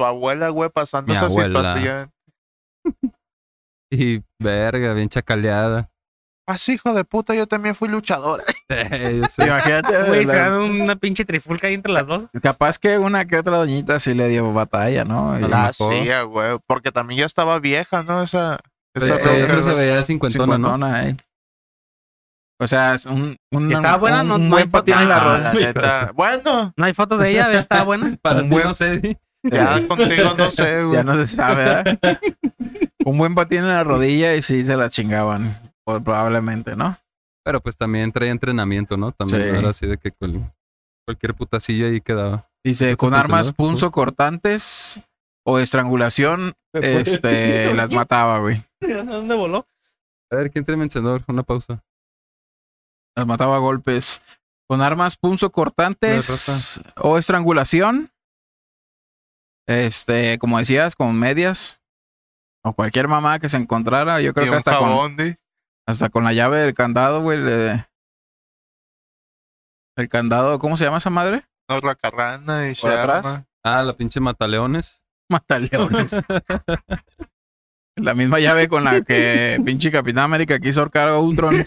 [0.00, 1.58] tu abuela, güey, pasando Mi esa abuela.
[1.60, 2.12] situación.
[3.92, 5.90] Y verga, bien chacaleada.
[6.46, 8.44] Así, hijo de puta, yo también fui luchadora.
[8.70, 9.46] Yo sé.
[9.46, 12.22] imagínate, Güey, se la- dan una pinche trifulca ahí entre las dos.
[12.40, 15.34] capaz que una que otra doñita sí le dio batalla, ¿no?
[15.38, 15.94] Y- A lo Ah, mejor.
[16.12, 16.58] ah, güey.
[16.66, 18.22] Porque también ya estaba vieja, ¿no?
[18.22, 18.60] Esa.
[18.94, 20.68] esa Sí, pero se veía cincuentona, ¿no?
[20.72, 21.16] cincuentona, eh.
[22.60, 24.22] O sea, es un, un, ¿Estaba buena?
[24.22, 26.12] un, No- un no hay patín en la Ah, la neta.
[26.14, 28.16] Bueno, No hay fotos de ella, estaba buena.
[28.22, 29.18] Para Un ti buen- no sé.
[29.42, 30.96] Ya contigo no sé, güey.
[30.96, 32.20] Ya no se sabe, ¿verdad?
[33.04, 35.58] un buen patín en la rodilla y sí se la chingaban.
[35.84, 36.96] Probablemente, ¿no?
[37.44, 39.12] Pero pues también traía entrenamiento, ¿no?
[39.12, 39.52] También Sí.
[39.52, 40.52] no era así de que cual-
[41.06, 42.48] cualquier putacillo ahí quedaba.
[42.64, 43.56] Dice, ¿Este con armas entendedor?
[43.56, 45.00] punzocortantes
[45.44, 48.62] o estrangulación, este, las mataba, güey.
[48.80, 49.66] ¿Dónde voló?
[50.30, 51.24] A ver, ¿quién trae mi encendedor?
[51.26, 51.82] Una pausa.
[53.16, 54.22] Las mataba a golpes.
[54.68, 58.10] Con armas punzocortantes o estrangulación.
[59.70, 61.80] Este, como decías, con medias.
[62.64, 64.20] O cualquier mamá que se encontrara.
[64.20, 65.16] Yo creo Y que hasta con,
[65.86, 67.38] hasta con la llave del candado, güey.
[67.38, 67.86] le-
[69.96, 71.44] El candado, ¿cómo se llama esa madre?
[71.68, 73.24] Una racarrana y se ¿Por atrás?
[73.26, 73.46] arma.
[73.62, 75.02] Ah, la pinche mataleones.
[75.30, 76.16] Mataleones.
[77.96, 81.62] la misma llave con la que pinche Capitán América quiso ahorcar a Ultron.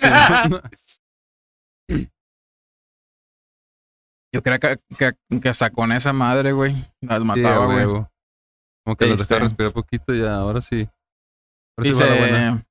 [4.34, 7.86] Yo creo que, que, que hasta con esa madre, güey, las mataba, güey.
[8.84, 9.34] Como que los Este.
[9.36, 10.89] dejaba respirar poquito y ya, ahora sí.
[11.78, 12.65] Ahora sí va la buena.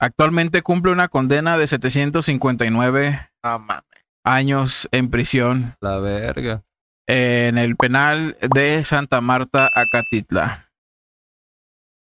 [0.00, 3.82] Actualmente cumple una condena de 759 No mames.
[4.24, 6.64] años en prisión La verga.
[7.08, 10.70] en el penal de Santa Marta, Acatitla.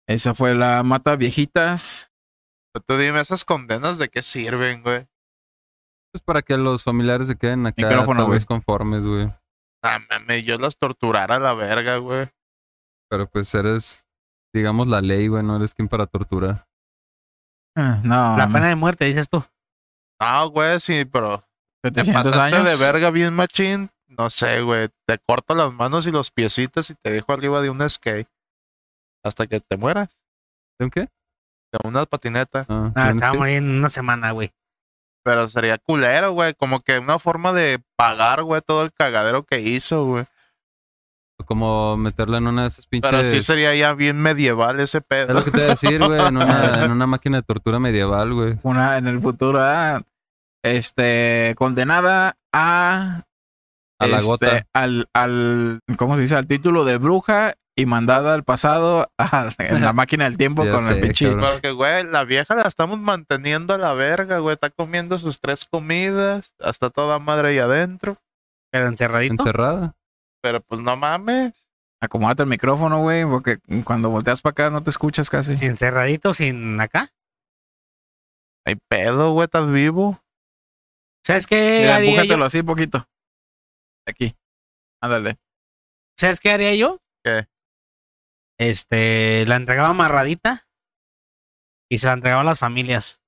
[0.08, 2.10] Esa fue la mata viejitas.
[2.72, 5.06] Pero Tú dime, ¿esas condenas de qué sirven, güey?
[6.16, 8.44] Pues para que los familiares se queden acá Micrófono, tal güey.
[8.46, 9.30] conformes, güey.
[9.84, 9.98] Ah,
[10.42, 12.26] yo las torturara a la verga, güey.
[13.10, 14.06] Pero pues eres,
[14.54, 15.42] digamos, la ley, güey.
[15.42, 16.66] No eres quien para torturar.
[17.76, 19.44] Ah, No, La pena de muerte, dices tú.
[20.18, 21.44] No, güey, sí, pero
[21.82, 22.64] te 700 pasaste años.
[22.70, 23.90] de verga bien machín.
[24.08, 24.88] No sé, güey.
[25.06, 28.28] Te corto las manos y los piecitos y te dejo arriba de un skate.
[29.22, 30.08] Hasta que te mueras.
[30.78, 31.00] ¿De un qué?
[31.72, 32.64] De una patineta.
[32.70, 33.38] Ah, Ah, ¿de un se va a skate?
[33.38, 34.50] morir en una semana, güey.
[35.26, 36.54] Pero sería culero, güey.
[36.54, 40.24] Como que una forma de pagar, güey, todo el cagadero que hizo, güey.
[41.46, 43.10] Como meterla en una de esas pinches.
[43.10, 45.34] Pero sí sería ya bien medieval ese Es pedo.
[45.34, 46.20] lo que te iba a decir, güey.
[46.24, 48.60] En una, en una máquina de tortura medieval, güey.
[48.62, 50.00] Una en el futuro, ah,
[50.62, 53.24] este, condenada a.
[53.98, 54.66] A la este, gota.
[54.74, 56.36] Al, al, ¿cómo se dice?
[56.36, 60.80] Al título de bruja y mandada al pasado a, en la máquina del tiempo con
[60.80, 61.36] el sé, pinche.
[61.36, 64.54] Porque, güey, la vieja la estamos manteniendo a la verga, güey.
[64.54, 66.54] Está comiendo sus tres comidas.
[66.58, 68.16] Hasta toda madre ahí adentro.
[68.72, 69.34] Pero encerradito.
[69.34, 69.94] Encerrada.
[70.42, 71.52] Pero pues no mames.
[72.00, 75.52] Acomódate el micrófono, güey, porque cuando volteas para acá no te escuchas casi.
[75.60, 77.10] encerradito sin acá.
[78.66, 80.18] Hay pedo, güey, estás vivo.
[81.26, 82.06] ¿Sabes qué Mira, yo?
[82.06, 83.06] empújatelo así poquito.
[84.06, 84.34] Aquí.
[85.00, 85.38] Ándale.
[86.18, 87.00] ¿Sabes qué haría yo?
[87.24, 87.46] ¿Qué?
[88.58, 90.66] Este, la entregaba amarradita
[91.90, 93.20] y se la entregaba a las familias.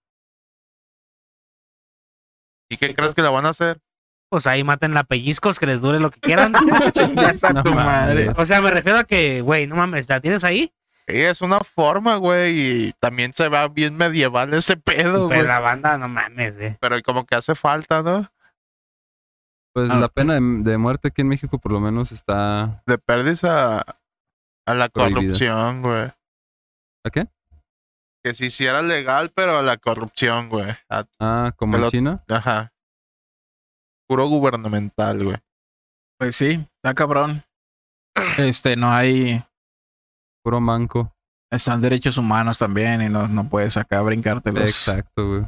[2.70, 3.80] ¿Y qué crees que la van a hacer?
[4.30, 6.52] Pues ahí maten la pellizcos, que les dure lo que quieran.
[7.54, 8.30] No tu madre.
[8.36, 10.72] o sea, me refiero a que, güey, no mames, ¿la tienes ahí?
[11.06, 12.58] Sí, es una forma, güey.
[12.88, 15.42] Y también se va bien medieval ese pedo, Pero güey.
[15.46, 16.76] la banda, no mames, güey.
[16.80, 18.30] Pero como que hace falta, ¿no?
[19.72, 19.96] Pues Ah.
[19.98, 22.82] la pena de, de muerte aquí en México, por lo menos, está.
[22.86, 23.82] De perdis a,
[24.70, 25.20] a la Prohibida.
[25.20, 26.04] corrupción, güey.
[27.04, 27.26] ¿A qué?
[28.24, 30.70] Que se hiciera legal, pero a la corrupción, güey.
[30.90, 32.24] A- Ah, como en Pero- China.
[32.28, 32.72] Ajá.
[34.08, 35.36] Puro gubernamental, güey.
[36.18, 37.44] Pues sí, está cabrón.
[38.38, 39.42] Este, no hay.
[40.42, 41.14] Puro manco.
[41.50, 44.68] Están derechos humanos también y no, no puedes acá brincártelos.
[44.68, 45.44] Exacto, güey.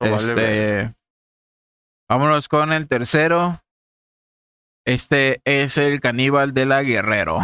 [0.00, 0.94] Este,
[2.08, 3.60] vámonos con el tercero.
[4.86, 7.38] Este es el caníbal de la Guerrero.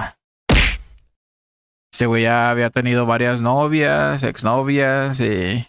[1.93, 5.67] Este güey ya había tenido varias novias, exnovias y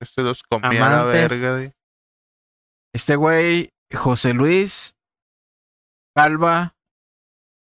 [0.00, 1.72] Este los comía a la verga, güey.
[2.94, 4.96] este güey, José Luis
[6.16, 6.74] Calva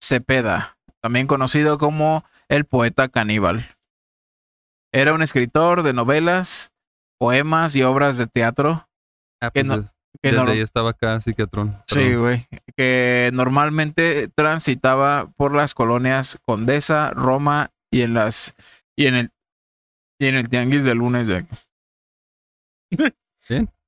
[0.02, 3.76] Cepeda, también conocido como el poeta caníbal.
[4.93, 6.72] Era un escritor de novelas,
[7.20, 8.88] poemas y obras de teatro.
[9.41, 11.82] Ah, Que pues no- es- que desde no- ahí estaba acá, psiquiatrón.
[11.88, 12.45] Sí, güey.
[12.75, 18.53] Que normalmente transitaba por las colonias Condesa, Roma y en las
[18.97, 19.30] y en el
[20.19, 21.45] y en el tianguis del lunes de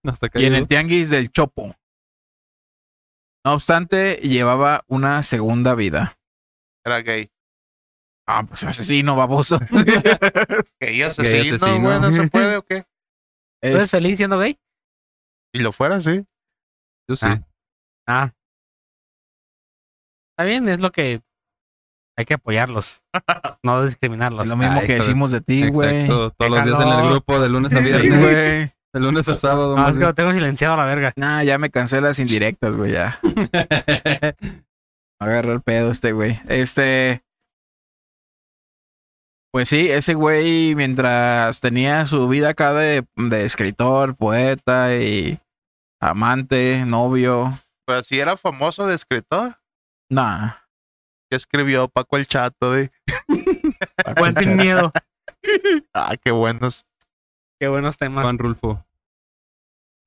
[0.03, 1.75] Hasta acá y en el tianguis del Chopo.
[3.45, 6.17] No obstante, llevaba una segunda vida.
[6.85, 7.31] Era gay.
[8.27, 9.59] Ah, pues asesino, baboso.
[10.79, 11.81] Gay asesino, asesino.
[11.81, 11.99] güey.
[11.99, 12.83] ¿No se puede o qué?
[12.83, 12.87] ¿Tú
[13.69, 14.59] eres Es- feliz siendo gay?
[15.53, 16.25] Si lo fuera, sí.
[17.07, 17.25] Yo sí.
[17.27, 17.41] Ah.
[18.07, 18.33] Ah.
[20.31, 21.21] Está bien, es lo que
[22.17, 23.01] hay que apoyarlos.
[23.63, 24.43] no discriminarlos.
[24.43, 26.07] es lo mismo Ay, que decimos de ti, güey.
[26.07, 28.19] Todos los días en el grupo, de lunes a Sí, viernes.
[28.19, 28.33] güey.
[28.93, 29.75] de lunes a sábado.
[29.75, 31.13] No, más es que lo tengo silenciado a la verga.
[31.15, 33.19] Nah, ya me cansé las indirectas, güey, ya.
[33.23, 34.65] bien.
[35.19, 36.39] Agarra el pedo este güey.
[36.47, 37.23] Este.
[39.51, 45.39] Pues sí, ese güey, mientras tenía su vida acá de, de escritor, poeta y
[45.99, 47.57] amante, novio.
[47.87, 49.57] Pero si era famoso de escritor.
[50.09, 50.51] Nah.
[51.31, 52.91] Que escribió Paco el Chato, güey.
[54.17, 54.91] Juan sin miedo.
[55.93, 56.85] Ah, qué buenos.
[57.59, 58.23] Qué buenos temas.
[58.23, 58.85] Juan Rulfo.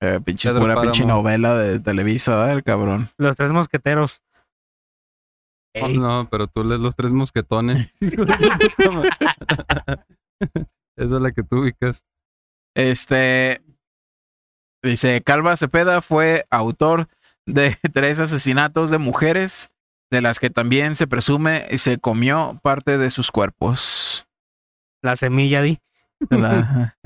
[0.01, 2.53] Eh, pinche pura pinche novela de Televisa, ¿verdad?
[2.53, 3.09] El cabrón.
[3.17, 4.21] Los tres mosqueteros.
[5.81, 7.91] Oh, no, pero tú lees los tres mosquetones.
[10.97, 12.05] Esa es la que tú ubicas.
[12.75, 13.63] Este.
[14.83, 17.09] Dice: Calva Cepeda fue autor
[17.47, 19.71] de tres asesinatos de mujeres,
[20.11, 24.27] de las que también se presume se comió parte de sus cuerpos.
[25.03, 25.79] La semilla, di.
[26.31, 26.97] La-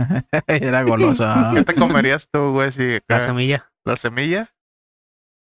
[0.47, 1.53] Era golosa.
[1.55, 2.73] ¿Qué te comerías tú, güey?
[2.73, 3.71] Si La semilla.
[3.85, 4.49] ¿La semilla?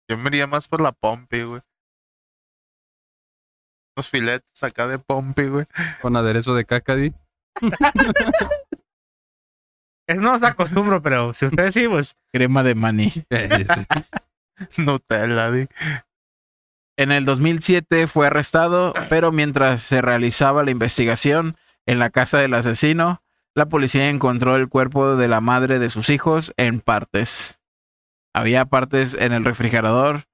[0.09, 1.62] Yo me iría más por la pompi, güey.
[3.95, 5.65] Unos filetes acá de pompi, güey.
[6.01, 7.13] Con aderezo de caca, di.
[10.08, 12.15] Es- No se acostumbro, pero si ustedes sí, pues.
[12.32, 13.12] Crema de maní.
[13.29, 14.82] Eh, sí.
[14.82, 15.67] Nutella, di.
[16.97, 22.53] En el 2007 fue arrestado, pero mientras se realizaba la investigación en la casa del
[22.53, 23.23] asesino,
[23.56, 27.60] la policía encontró el cuerpo de la madre de sus hijos en partes.
[28.36, 30.25] Había partes en el refrigerador,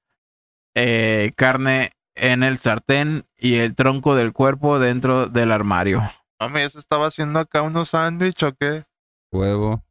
[0.75, 1.91] eh, carne
[2.21, 6.01] en el sartén y el tronco del cuerpo dentro del armario.
[6.39, 8.85] Mami, ¿eso estaba haciendo acá unos sándwiches o qué?
[9.31, 9.83] Huevo.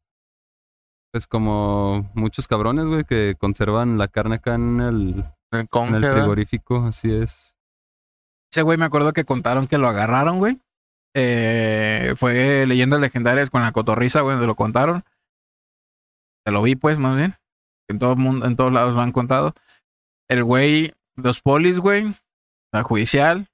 [1.12, 5.59] Pues como muchos cabrones, güey, que conservan la carne acá en el, En el en
[5.61, 6.12] el congela.
[6.12, 7.55] frigorífico, así es.
[8.53, 10.61] Ese güey me acuerdo que contaron que lo agarraron, güey.
[11.14, 15.05] Eh, fue leyendas legendarias con la cotorriza, güey, donde lo contaron.
[16.45, 17.35] Te lo vi, pues, más bien.
[17.88, 19.55] En todo mundo, en todos lados lo han contado.
[20.29, 22.14] El güey, los polis, güey,
[22.72, 23.48] la judicial.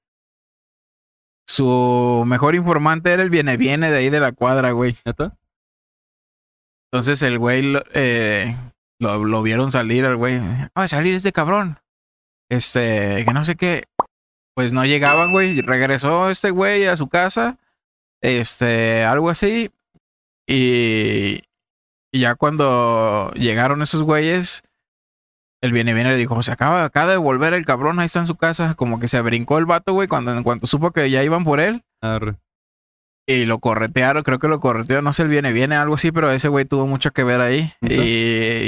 [1.46, 4.96] Su mejor informante era el viene viene de ahí de la cuadra, güey.
[5.05, 5.37] ¿Neta?
[6.90, 8.57] Entonces el güey lo, eh,
[8.98, 10.38] lo, lo vieron salir al güey.
[10.38, 11.79] De salir este cabrón.
[12.48, 13.85] Este, que no sé qué.
[14.55, 15.61] Pues no llegaban, güey.
[15.61, 17.59] Regresó este güey a su casa.
[18.22, 19.70] Este, algo así.
[20.46, 21.42] Y,
[22.12, 24.62] y ya cuando llegaron esos güeyes,
[25.64, 28.27] el viene viene le dijo, se acaba, acaba de volver el cabrón, ahí está en
[28.27, 28.74] su casa.
[28.74, 31.59] Como que se brincó el vato, güey, cuando en cuanto supo que ya iban por
[31.61, 31.83] él.
[32.03, 32.37] Arre.
[33.27, 36.31] Y lo corretearon, creo que lo corretearon, no sé el viene, viene, algo así, pero
[36.31, 37.72] ese güey tuvo mucho que ver ahí.
[37.81, 37.94] Y,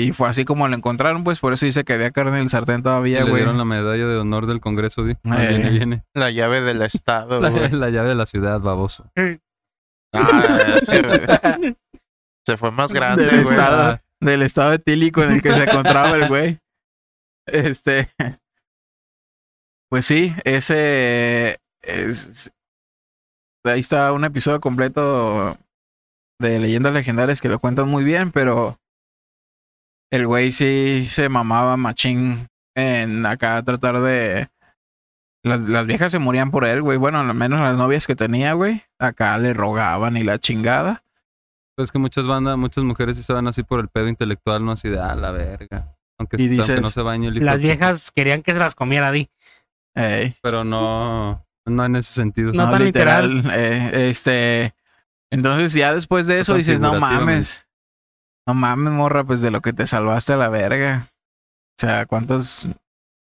[0.05, 2.49] y fue así como lo encontraron, pues por eso dice que había carne en el
[2.49, 3.43] sartén todavía, le güey.
[3.43, 5.13] dieron la medalla de honor del Congreso, di.
[5.13, 5.17] Eh.
[5.25, 6.05] Viene, viene.
[6.15, 7.71] La llave del estado, La, güey.
[7.73, 9.11] la llave de la ciudad, baboso.
[10.15, 11.03] Ah, se,
[12.47, 13.45] se fue más grande, Del güey.
[13.45, 16.59] estado, del estado etílico en el que se encontraba el güey.
[17.47, 18.09] Este.
[19.89, 21.61] Pues sí, ese.
[21.81, 22.53] Es,
[23.63, 25.57] ahí está un episodio completo
[26.41, 28.81] de leyendas legendarias que lo cuentan muy bien, pero.
[30.11, 34.49] El güey sí se mamaba machín en acá tratar de.
[35.45, 36.99] Las, las viejas se morían por él, güey.
[36.99, 38.83] Bueno, al menos las novias que tenía, güey.
[38.99, 41.05] Acá le rogaban y la chingada.
[41.77, 44.99] Pues que muchas bandas, muchas mujeres van así por el pedo intelectual, no así de,
[44.99, 45.96] ah, la verga.
[46.19, 49.13] Aunque, Y aunque dices, no se bañe el Las viejas querían que se las comiera,
[49.13, 49.29] di.
[49.95, 50.35] Ey.
[50.43, 52.53] Pero no, no en ese sentido.
[52.53, 53.43] No tan literal.
[53.53, 54.75] eh, este.
[55.31, 57.69] Entonces, ya después de eso dices, no mames.
[58.47, 61.09] No mames, morra, pues de lo que te salvaste a la verga.
[61.79, 62.67] O sea, ¿cuántas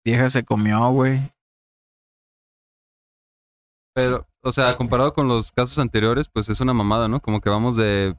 [0.04, 1.20] viejas se comió, güey?
[3.94, 7.20] Pero, o sea, comparado con los casos anteriores, pues es una mamada, ¿no?
[7.20, 8.14] Como que vamos de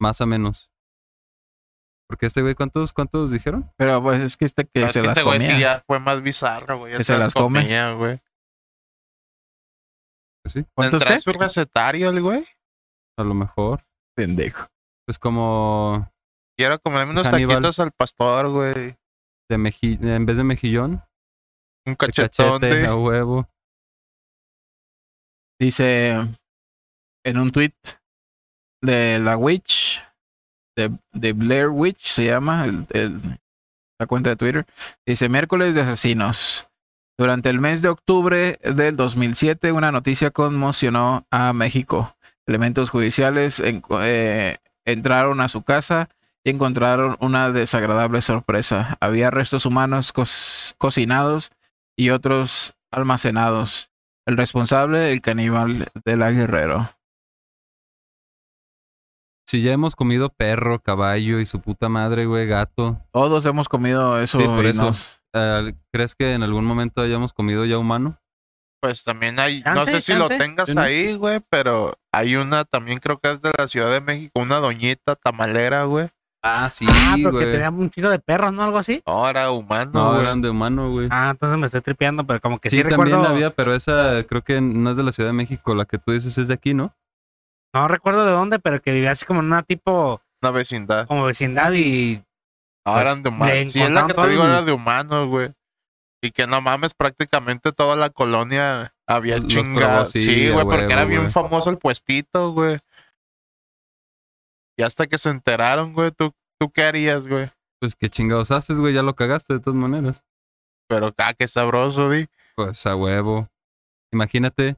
[0.00, 0.71] más a menos.
[2.12, 3.72] Porque este güey, ¿cuántos, cuántos dijeron?
[3.78, 5.54] Pero pues es que este que Pero es se que las este güey comía.
[5.56, 6.92] sí ya fue más bizarro, güey.
[6.92, 7.62] ya Que se las come.
[7.62, 8.20] comía, güey.
[10.44, 11.22] Pues sí, ¿Cuántos ¿Tendrá qué?
[11.22, 12.44] su recetario el güey?
[13.18, 13.86] a lo mejor.
[14.14, 14.66] Pendejo.
[15.06, 16.12] Pues como
[16.58, 17.56] Quiero comerme unos Hannibal.
[17.56, 18.94] taquitos al pastor, güey.
[19.48, 21.02] de meji en vez de mejillón,
[21.86, 22.86] Un de cachetón cachete de...
[22.86, 23.48] a huevo.
[25.58, 26.10] Dice
[27.24, 27.72] en un tweet
[28.82, 29.91] de la Witch,
[30.76, 32.86] de, Blair Witch se llama el-
[33.98, 34.66] la cuenta de Twitter.
[35.06, 36.68] Dice miércoles de asesinos.
[37.18, 42.16] Durante el mes de octubre del 2007, una noticia conmocionó a México.
[42.46, 46.08] Elementos judiciales eh, entraron a su casa
[46.42, 48.96] y encontraron una desagradable sorpresa.
[49.00, 50.24] Había restos humanos co-
[50.78, 51.52] cocinados
[51.96, 53.90] y otros almacenados.
[54.26, 56.90] El responsable, el caníbal de la Guerrero.
[59.46, 62.98] Si ya hemos comido perro, caballo y su puta madre, güey, gato.
[63.12, 64.38] Todos hemos comido eso.
[64.38, 64.84] Sí, por eso.
[64.84, 68.18] nos- eh, ¿Crees que en algún momento hayamos comido ya humano?
[68.80, 73.18] Pues también hay, no sé si lo tengas ahí, güey, pero hay una también creo
[73.18, 76.08] que es de la Ciudad de México, una doñita tamalera, güey.
[76.44, 78.64] Ah, sí, ah, pero que tenía un chico de perros, ¿no?
[78.64, 79.00] Algo así.
[79.06, 80.22] No, era humano, No, güey.
[80.22, 81.06] eran de humano, güey.
[81.12, 83.28] Ah, entonces me estoy tripeando, pero como que sí, sí, también recuerdo.
[83.28, 85.76] había, pero esa creo que no es de la Ciudad de México.
[85.76, 86.92] La que tú dices es de aquí, ¿no?
[87.74, 91.06] No recuerdo de dónde, pero que vivía así como en una tipo, Una vecindad.
[91.06, 92.22] como vecindad y
[92.84, 93.72] No, Pues, eran de humanos.
[93.72, 95.52] Sí, es la que te digo, el- era de humanos, güey.
[96.20, 100.06] Y que no mames, prácticamente toda la colonia había Los chingado.
[100.06, 102.78] sí, güey, porque era bien famoso el puestito, güey.
[104.76, 107.48] Y hasta que se enteraron, güey, ¿tú, tú qué harías, güey?
[107.80, 110.22] Pues qué chingados haces, güey, ya lo cagaste de todas maneras.
[110.88, 112.26] Pero, ah, qué sabroso, di.
[112.56, 113.48] Pues a huevo.
[114.12, 114.76] Imagínate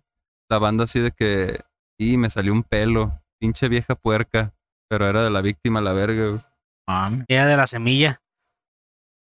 [0.48, 1.60] la banda así de que,
[1.98, 4.54] y me salió un pelo, pinche vieja puerca,
[4.88, 6.40] pero era de la víctima la verga, güey.
[6.88, 7.24] Mami.
[7.28, 8.20] Día de la semilla.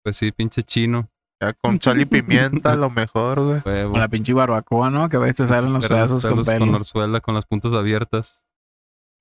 [0.04, 1.10] Pues sí, pinche chino,
[1.42, 3.62] Ya con sal y pimienta, a lo mejor, güey.
[3.66, 3.92] huevo.
[3.92, 5.10] Con la pinche barbacoa, ¿no?
[5.10, 6.66] Que a veces salen los pedazos con pelos pelo.
[6.66, 8.44] con orzuela, con las puntas abiertas.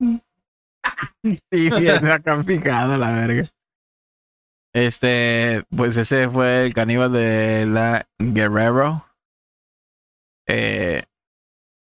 [0.01, 0.19] Sí,
[1.81, 3.49] bien acá fijado la verga.
[4.73, 9.07] Este, pues ese fue el caníbal de la Guerrero.
[10.47, 11.05] Eh,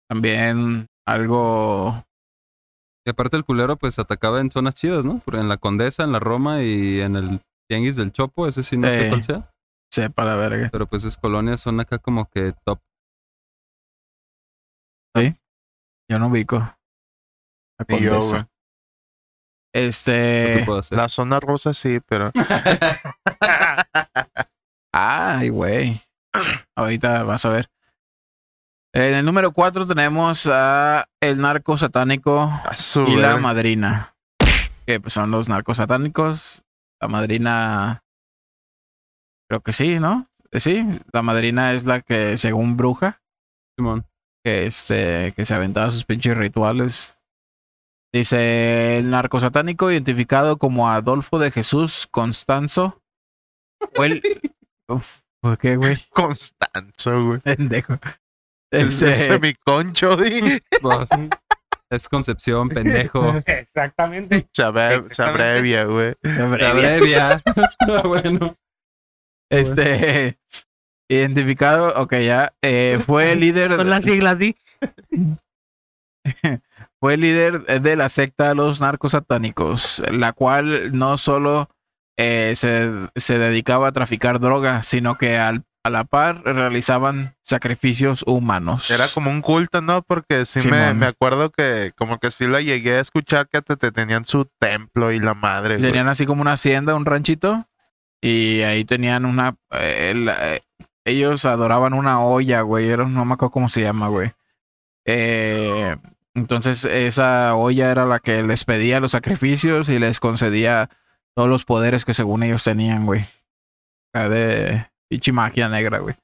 [0.08, 2.04] también algo.
[3.06, 5.22] Y aparte el culero pues atacaba en zonas chidas, ¿no?
[5.32, 8.88] En la Condesa, en la Roma y en el Tianguis del Chopo, ese sí no
[8.88, 9.50] sé cuál sea.
[9.92, 10.68] Sepa la verga.
[10.72, 12.80] Pero pues esas colonias son acá como que top.
[16.08, 16.58] Yo no ubico.
[16.58, 16.78] La
[17.98, 18.48] yo, Condesa.
[19.74, 20.62] ¿Qué Este.
[20.64, 20.96] puedo hacer?
[20.98, 22.30] La zona rosa sí, pero.
[24.94, 26.00] Ay, güey.
[26.76, 27.66] Ahorita vas a ver.
[28.96, 32.50] En el número 4 tenemos a el narco satánico
[33.06, 34.16] y la madrina.
[34.86, 36.64] Que pues, son los narcos satánicos.
[36.98, 38.02] La madrina.
[39.50, 40.30] Creo que sí, ¿no?
[40.50, 40.82] Eh, Sí,
[41.12, 43.20] la madrina es la que, según bruja,
[43.76, 44.06] Simón.
[44.42, 47.18] que este, que se aventaba sus pinches rituales.
[48.14, 53.02] Dice el narco satánico, identificado como Adolfo de Jesús Constanzo.
[53.92, 54.22] Fue el.
[54.88, 55.98] Uf, ¿Por qué, güey?
[56.08, 57.40] Constanzo, güey.
[57.40, 57.98] Pendejo.
[58.76, 60.60] Este, semiconcho, di.
[60.80, 61.08] Pues,
[61.90, 63.34] es Concepción, pendejo.
[63.46, 64.48] Exactamente.
[64.52, 66.14] Se, abrevia, güey.
[66.22, 67.42] Se abrevia.
[68.04, 68.54] bueno.
[69.50, 70.38] Este.
[71.08, 72.52] Identificado, ok, ya.
[72.62, 73.76] eh, fue el líder.
[73.76, 74.56] Son las siglas, di.
[77.00, 81.70] fue el líder de la secta Los Narcos Satánicos, la cual no solo
[82.18, 88.22] eh, se, se dedicaba a traficar droga, sino que al- a la par realizaban sacrificios
[88.26, 88.90] humanos.
[88.90, 90.02] Era como un culto, ¿no?
[90.02, 93.76] Porque sí me, me acuerdo que como que sí la llegué a escuchar que te,
[93.76, 95.86] te tenían su templo y la madre, güey.
[95.90, 97.66] Tenían así como una hacienda, un ranchito,
[98.20, 99.56] y ahí tenían una...
[99.72, 100.60] eh, la- eh,
[101.04, 104.32] ellos adoraban una olla, güey, era- no me acuerdo cómo se llama, güey.
[105.06, 105.96] Eh,
[106.34, 110.90] entonces esa olla era la que les pedía los sacrificios y les concedía
[111.34, 113.24] todos los poderes que según ellos tenían, güey.
[114.14, 116.16] De pinche magia negra, güey.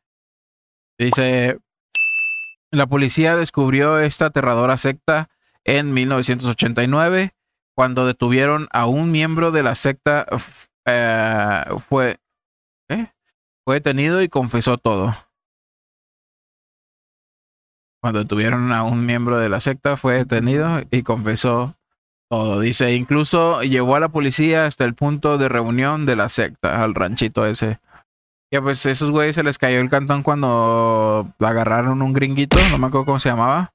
[0.99, 1.59] Dice,
[2.71, 5.29] la policía descubrió esta aterradora secta
[5.65, 7.33] en 1989
[7.75, 10.27] cuando detuvieron a un miembro de la secta
[10.87, 12.19] eh, fue
[12.89, 13.13] ¿qué?
[13.65, 15.15] fue detenido y confesó todo.
[18.01, 21.77] Cuando detuvieron a un miembro de la secta fue detenido y confesó
[22.29, 22.61] todo.
[22.61, 26.95] Dice, incluso llevó a la policía hasta el punto de reunión de la secta, al
[26.95, 27.79] ranchito ese.
[28.53, 32.89] Ya pues esos güeyes se les cayó el cantón cuando agarraron un gringuito, no me
[32.89, 33.73] acuerdo cómo se llamaba.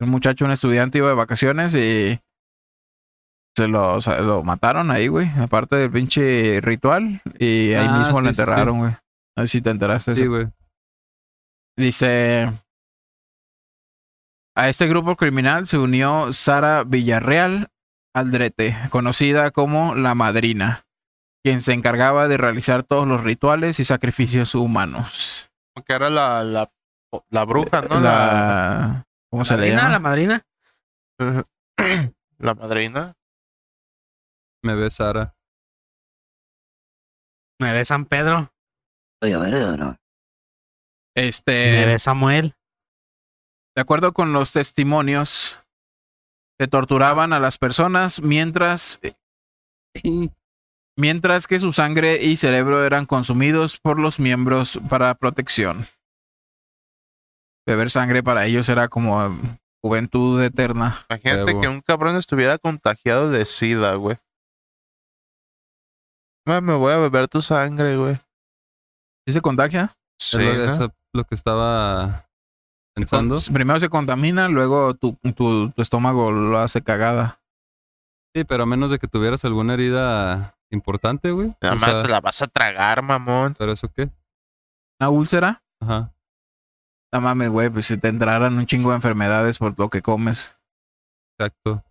[0.00, 2.20] Un muchacho, un estudiante iba de vacaciones y
[3.56, 5.28] se lo, o sea, lo mataron ahí, güey.
[5.40, 7.22] Aparte del pinche ritual.
[7.38, 8.40] Y ahí Ah, mismo lo sí, sí, sí.
[8.42, 8.92] enterraron, güey.
[8.92, 10.14] A ver si te enteraste.
[10.14, 10.46] Sí, güey.
[11.76, 12.52] Dice.
[14.56, 17.68] A este grupo criminal se unió Sara Villarreal
[18.14, 20.84] Aldrete, conocida como la madrina,
[21.42, 25.50] quien se encargaba de realizar todos los rituales y sacrificios humanos.
[25.86, 26.70] Que era la, la,
[27.30, 28.00] la bruja, ¿no?
[28.00, 29.06] La, La.
[29.30, 29.92] ¿Cómo se le Madrina, llama?
[29.92, 30.46] la madrina.
[32.38, 33.14] la madrina.
[34.62, 35.34] Me ve Sara.
[37.60, 38.52] Me ve San Pedro.
[39.22, 39.96] Me
[41.14, 41.86] Este.
[41.86, 42.54] ve Samuel.
[43.76, 45.60] De acuerdo con los testimonios,
[46.58, 49.00] se torturaban a las personas mientras,
[50.98, 55.86] mientras que su sangre y cerebro eran consumidos por los miembros para protección.
[57.66, 59.30] Beber sangre para ellos era como eh,
[59.80, 60.98] juventud eterna.
[61.08, 64.16] Imagínate que un cabrón estuviera contagiado de sida, güey.
[66.46, 68.16] Me voy a beber tu sangre, güey.
[69.26, 69.92] ¿Sí se contagia?
[70.18, 70.64] Sí, es lo, ¿no?
[70.72, 72.26] eso es lo que estaba
[72.96, 73.34] pensando.
[73.36, 77.40] Con- primero se contamina, luego tu, tu, tu estómago lo hace cagada.
[78.34, 81.54] Sí, pero a menos de que tuvieras alguna herida importante, güey.
[81.62, 83.54] Nada O más sea, te la vas a tragar, mamón.
[83.58, 84.10] ¿Pero eso qué?
[85.00, 85.62] ¿Una úlcera?
[85.80, 86.12] Ajá.
[87.12, 90.58] No mames, güey, pues si te entraran un chingo de enfermedades por lo que comes.
[91.38, 91.82] Exacto.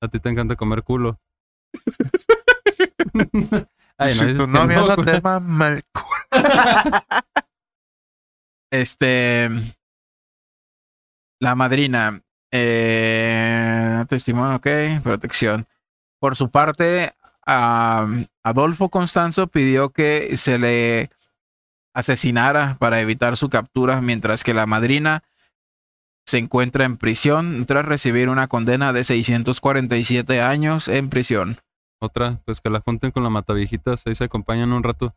[0.00, 1.18] A ti te encanta comer culo.
[3.98, 6.02] Ay, si dices tu novia no, no te mama el cu-
[8.70, 9.50] Este.
[11.40, 12.22] La madrina.
[12.52, 15.02] Eh, testimonio, ok.
[15.02, 15.66] Protección.
[16.20, 17.14] Por su parte,
[17.46, 18.06] a
[18.42, 21.10] Adolfo Constanzo pidió que se le
[21.94, 25.22] asesinara para evitar su captura, mientras que la madrina
[26.26, 31.56] se encuentra en prisión tras recibir una condena de 647 años en prisión.
[32.00, 35.14] Otra, pues que la junten con la mataviejitas, ahí se acompañan un rato.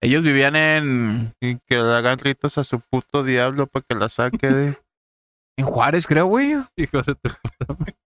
[0.00, 4.08] Ellos vivían en, Y que le hagan ritos a su puto diablo para que la
[4.08, 4.78] saque de.
[5.56, 6.56] en Juárez, creo, güey.
[6.76, 7.96] Hijo de tu puta madre.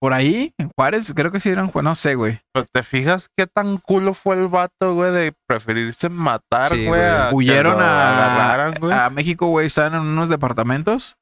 [0.00, 2.40] Por ahí, en Juárez, creo que sí eran Juárez, no sé, güey.
[2.54, 7.02] Pero te fijas qué tan culo fue el vato, güey, de preferirse matar, Sí, güey.
[7.02, 8.92] a Huyeron a, agarraran, güey.
[8.92, 11.18] a México, güey, estaban en unos departamentos.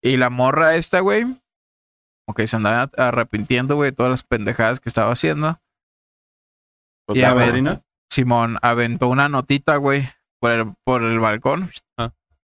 [0.00, 1.26] Y la morra esta, güey,
[2.36, 5.60] que se andaba arrepintiendo, güey, de todas las pendejadas que estaba haciendo.
[7.06, 10.08] Pues y la a ver, madrina, Simón aventó una notita, güey,
[10.40, 11.70] por el, por el balcón.
[11.98, 12.12] Ah.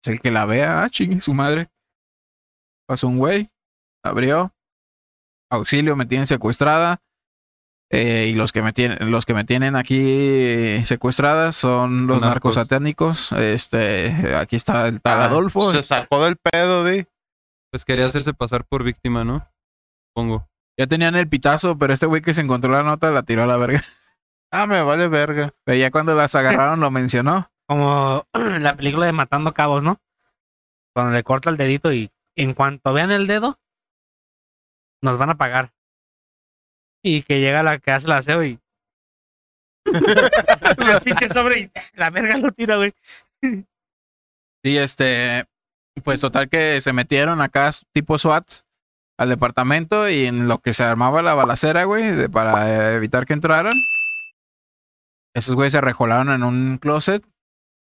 [0.05, 1.71] Es el que la vea, ah, chingue su madre.
[2.87, 3.49] Pasó un güey,
[4.05, 4.53] abrió.
[5.51, 7.01] Auxilio, me tienen secuestrada.
[7.91, 12.57] Eh, y los que me tienen, los que me tienen aquí secuestradas son los Narcos.
[12.57, 13.33] narcosatánicos.
[13.33, 15.73] Este, aquí está el tal ah, Adolfo.
[15.73, 17.07] Se sacó del pedo, di.
[17.71, 19.47] Pues quería hacerse pasar por víctima, ¿no?
[20.15, 20.49] Pongo.
[20.79, 23.47] Ya tenían el pitazo, pero este güey que se encontró la nota la tiró a
[23.47, 23.83] la verga.
[24.51, 25.53] Ah, me vale verga.
[25.65, 27.51] Pero ya cuando las agarraron lo mencionó.
[27.69, 30.01] Como la película de Matando Cabos, ¿no?
[30.95, 33.59] Cuando le corta el dedito y en cuanto vean el dedo,
[35.03, 35.73] nos van a pagar.
[37.03, 38.59] Y que llega la que hace el aseo y.
[39.87, 42.93] el pinche sobre y la verga lo tira, güey.
[43.41, 45.47] Sí, este,
[46.03, 48.45] pues total que se metieron acá tipo SWAT
[49.19, 53.25] al departamento y en lo que se armaba la balacera, güey, de- para eh, evitar
[53.27, 53.73] que entraran.
[55.35, 57.25] Esos güeyes se rejolaron en un closet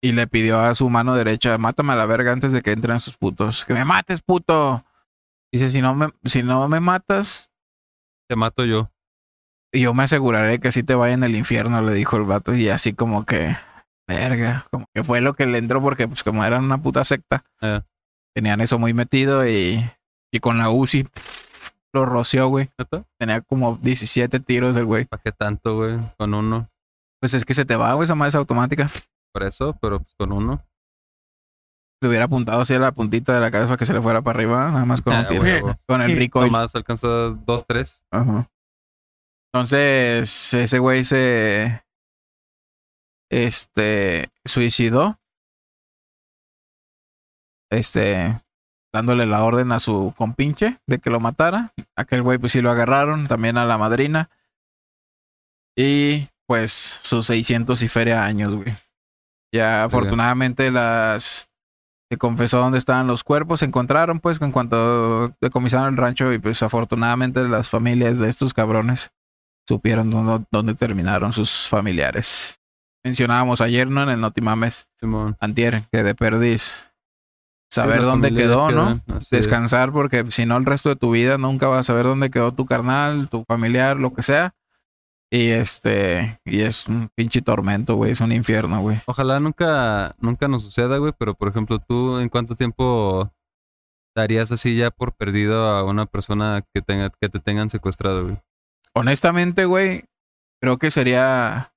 [0.02, 2.98] y le pidió a su mano derecha, mátame a la verga antes de que entren
[2.98, 3.66] esos putos.
[3.66, 4.84] Que me mates, puto.
[5.56, 7.50] Dice, si no me, si no me matas,
[8.30, 8.92] Te mato yo.
[9.74, 12.54] yo me aseguraré que así te vaya en el infierno, le dijo el vato.
[12.56, 13.56] Y así como que,
[14.08, 17.46] verga, como que fue lo que le entró porque pues como eran una puta secta,
[17.62, 17.82] Eh.
[18.36, 19.82] tenían eso muy metido y,
[20.34, 22.70] y con la UCI pff, lo roció, güey.
[23.18, 25.06] Tenía como 17 tiros el güey.
[25.06, 25.98] ¿Para qué tanto, güey?
[26.18, 26.70] Con uno.
[27.22, 28.90] Pues es que se te va, güey, esa madre es automática.
[29.32, 30.62] Por eso, pero pues con uno.
[32.06, 34.22] Le hubiera apuntado así a la puntita de la cabeza para que se le fuera
[34.22, 35.80] para arriba, nada más con, un Ah, tiro.
[35.88, 36.40] con el rico.
[36.46, 38.04] Nomás alcanza dos, tres.
[38.12, 38.48] Ajá.
[39.52, 41.84] Entonces, ese güey se.
[43.32, 44.30] Este.
[44.46, 45.20] Suicidó.
[47.72, 48.40] Este.
[48.94, 51.74] Dándole la orden a su compinche de que lo matara.
[51.96, 53.26] Aquel güey, pues sí lo agarraron.
[53.26, 54.30] También a la madrina.
[55.76, 58.76] Y pues sus 600 y feria años, güey.
[59.52, 61.50] Ya afortunadamente las.
[62.10, 63.62] Se confesó dónde estaban los cuerpos.
[63.62, 66.32] Se encontraron, pues, en cuanto decomisaron el rancho.
[66.32, 69.12] Y pues afortunadamente las familias de estos cabrones
[69.68, 72.60] supieron dónde, dónde terminaron sus familiares.
[73.04, 74.04] Mencionábamos ayer, ¿no?
[74.04, 75.38] En el Notimames, Simón.
[75.40, 76.92] Antier, que de perdiz.
[77.70, 79.02] Saber dónde quedó, ¿no?
[79.18, 79.30] es.
[79.30, 82.54] Descansar, porque si no, el resto de tu vida nunca vas a saber dónde quedó
[82.54, 84.54] tu carnal, tu familiar, lo que sea.
[85.32, 89.02] Y este, y es un pinche tormento, güey, es un infierno, güey.
[89.06, 93.32] Ojalá nunca, nunca nos suceda, güey, pero por ejemplo, tú, ¿en cuánto tiempo
[94.16, 98.38] darías así ya por perdido a una persona que tenga, que te tengan secuestrado, güey?
[98.94, 100.06] Honestamente, güey,
[100.62, 101.74] creo que sería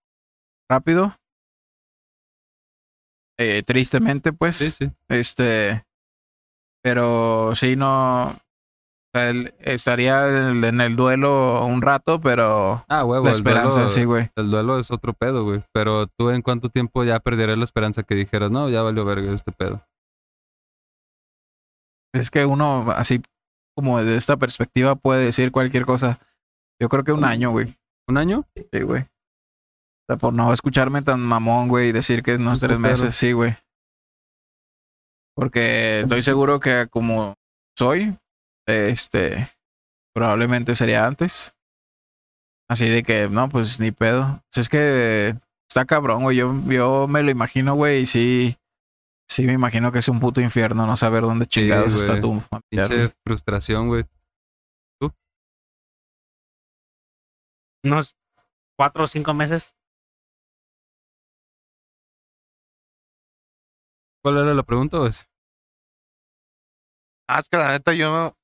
[0.70, 1.16] rápido.
[3.38, 4.56] Eh, tristemente, pues.
[4.56, 4.90] Sí, sí.
[5.08, 5.84] Este,
[6.82, 8.38] pero sí, no.
[9.14, 13.24] O sea, él estaría en el duelo un rato, pero Ah, huevo.
[13.26, 14.30] la esperanza, duelo- sí, güey.
[14.36, 15.62] El duelo es otro pedo, güey.
[15.72, 19.32] Pero tú, ¿en cuánto tiempo ya perderías la esperanza que dijeras, no, ya valió verga
[19.32, 19.82] este pedo?
[22.14, 23.22] Es que uno, así
[23.76, 26.18] como desde esta perspectiva, puede decir cualquier cosa.
[26.80, 27.76] Yo creo que un año, güey.
[28.08, 28.44] ¿Un año?
[28.72, 29.02] Sí, güey.
[29.02, 29.06] O
[30.08, 33.32] sea, por no escucharme tan mamón, güey, y decir que unos Un tres meses, sí,
[33.32, 33.54] güey.
[35.36, 37.34] Porque estoy seguro que como
[37.78, 38.16] soy,
[38.68, 39.48] este,
[40.14, 41.54] probablemente sería antes.
[42.68, 44.42] Así de que, no, pues ni pedo.
[44.50, 45.34] Pues es que
[45.68, 46.36] está cabrón, güey.
[46.36, 48.56] Yo, yo me lo imagino, güey, y sí,
[49.28, 52.88] sí me imagino que es un puto infierno no saber dónde chingados está tu familiar.
[52.88, 54.04] Pinche frustración, güey.
[57.84, 58.16] Unos
[58.76, 59.74] cuatro o cinco meses.
[64.22, 65.12] ¿Cuál era la pregunta, güey?
[67.28, 68.34] Ah, es que la neta yo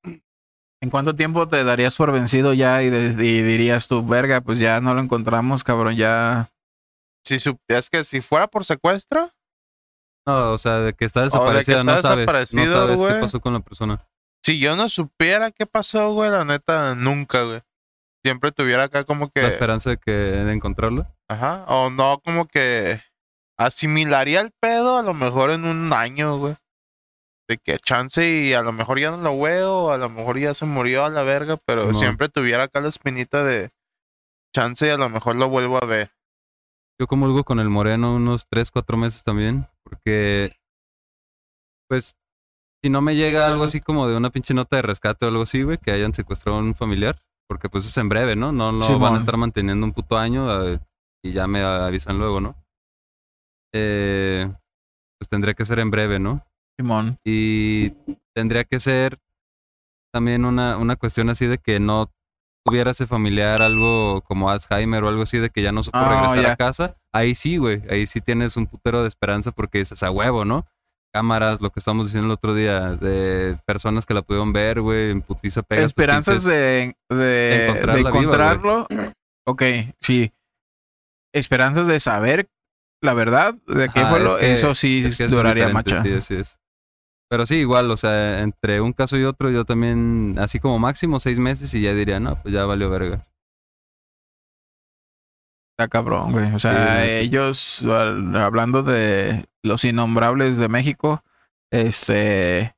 [0.82, 4.58] ¿En cuánto tiempo te darías por vencido ya y, de- y dirías tú, verga, pues
[4.58, 6.50] ya no lo encontramos, cabrón, ya...
[7.26, 9.30] Si supieras que si fuera por secuestro,
[10.26, 12.26] No, o sea, de que está de que desaparecida, está no sabes.
[12.26, 14.06] No desaparecido, sabes qué pasó con la persona.
[14.44, 17.62] si yo no supiera qué pasó, güey, la neta, nunca, güey.
[18.22, 19.40] Siempre tuviera acá como que.
[19.40, 21.06] La esperanza de que de encontrarlo.
[21.28, 21.64] Ajá.
[21.68, 23.00] O no, como que
[23.58, 26.56] asimilaría el pedo a lo mejor en un año, güey.
[27.48, 30.54] De que chance y a lo mejor ya no lo veo, a lo mejor ya
[30.54, 33.70] se murió a la verga, pero siempre tuviera acá la espinita de
[34.54, 36.10] chance y a lo mejor lo vuelvo a ver.
[36.98, 40.56] Yo comulgo con el moreno unos 3, 4 meses también, porque,
[41.88, 42.16] pues,
[42.82, 45.42] si no me llega algo así como de una pinche nota de rescate o algo
[45.42, 48.52] así, güey, que hayan secuestrado a un familiar, porque pues es en breve, ¿no?
[48.52, 50.78] No lo van a estar manteniendo un puto año eh,
[51.22, 52.56] y ya me avisan luego, ¿no?
[53.74, 54.46] Eh,
[55.18, 56.46] pues tendría que ser en breve, ¿no?
[56.78, 57.18] Simón.
[57.24, 57.90] y
[58.34, 59.18] tendría que ser
[60.12, 62.10] también una, una cuestión así de que no
[62.66, 66.26] tuviera ese familiar algo como Alzheimer o algo así de que ya no supo Ah,
[66.30, 66.96] regresar a casa.
[67.12, 70.66] Ahí sí, güey, ahí sí tienes un putero de esperanza porque dices a huevo, ¿no?
[71.12, 75.10] Cámaras, lo que estamos diciendo el otro día, de personas que la pudieron ver, güey,
[75.10, 75.82] en putiza pega.
[75.84, 78.88] Esperanzas de, de, de encontrarla viva, encontrarlo.
[79.46, 79.62] ok,
[80.00, 80.32] sí.
[81.32, 82.48] Esperanzas de saber
[83.02, 84.30] la verdad de qué Ajá, fue lo...
[84.30, 86.02] es que- eso sí es que duraría macha.
[86.02, 86.58] Sí, así es.
[87.34, 91.18] Pero sí, igual, o sea, entre un caso y otro, yo también, así como máximo
[91.18, 93.22] seis meses y ya diría, no, pues ya valió verga.
[95.72, 96.54] Está cabrón, güey.
[96.54, 97.10] O sea, sí.
[97.10, 97.84] ellos,
[98.36, 101.24] hablando de los innombrables de México,
[101.72, 102.76] este,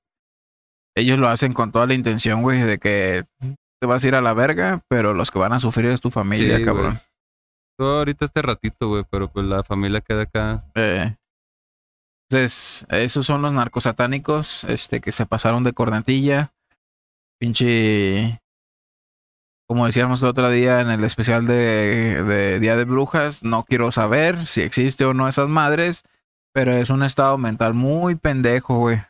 [0.96, 3.24] ellos lo hacen con toda la intención, güey, de que
[3.78, 6.10] te vas a ir a la verga, pero los que van a sufrir es tu
[6.10, 6.98] familia, Sí, cabrón.
[7.78, 10.64] Todo ahorita este ratito, güey, pero pues la familia queda acá.
[10.74, 11.14] Eh,
[12.28, 16.52] entonces, esos son los narcosatánicos, este, que se pasaron de cornetilla.
[17.40, 18.40] Pinche.
[19.68, 23.90] Como decíamos el otro día en el especial de, de Día de Brujas, no quiero
[23.90, 26.02] saber si existe o no esas madres,
[26.54, 29.02] pero es un estado mental muy pendejo, güey.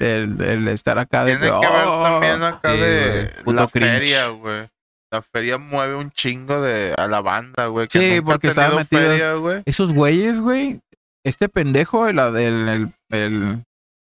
[0.00, 2.02] El, el estar acá de Tiene que ver "Oh".
[2.02, 3.90] también acá de la cringe.
[3.92, 4.68] feria, güey.
[5.12, 7.86] La feria mueve un chingo de a la banda, güey.
[7.88, 9.62] Sí, porque estaban metidos- feria, güey.
[9.64, 10.80] Esos güeyes, güey.
[11.24, 13.64] Este pendejo, el, el, el, el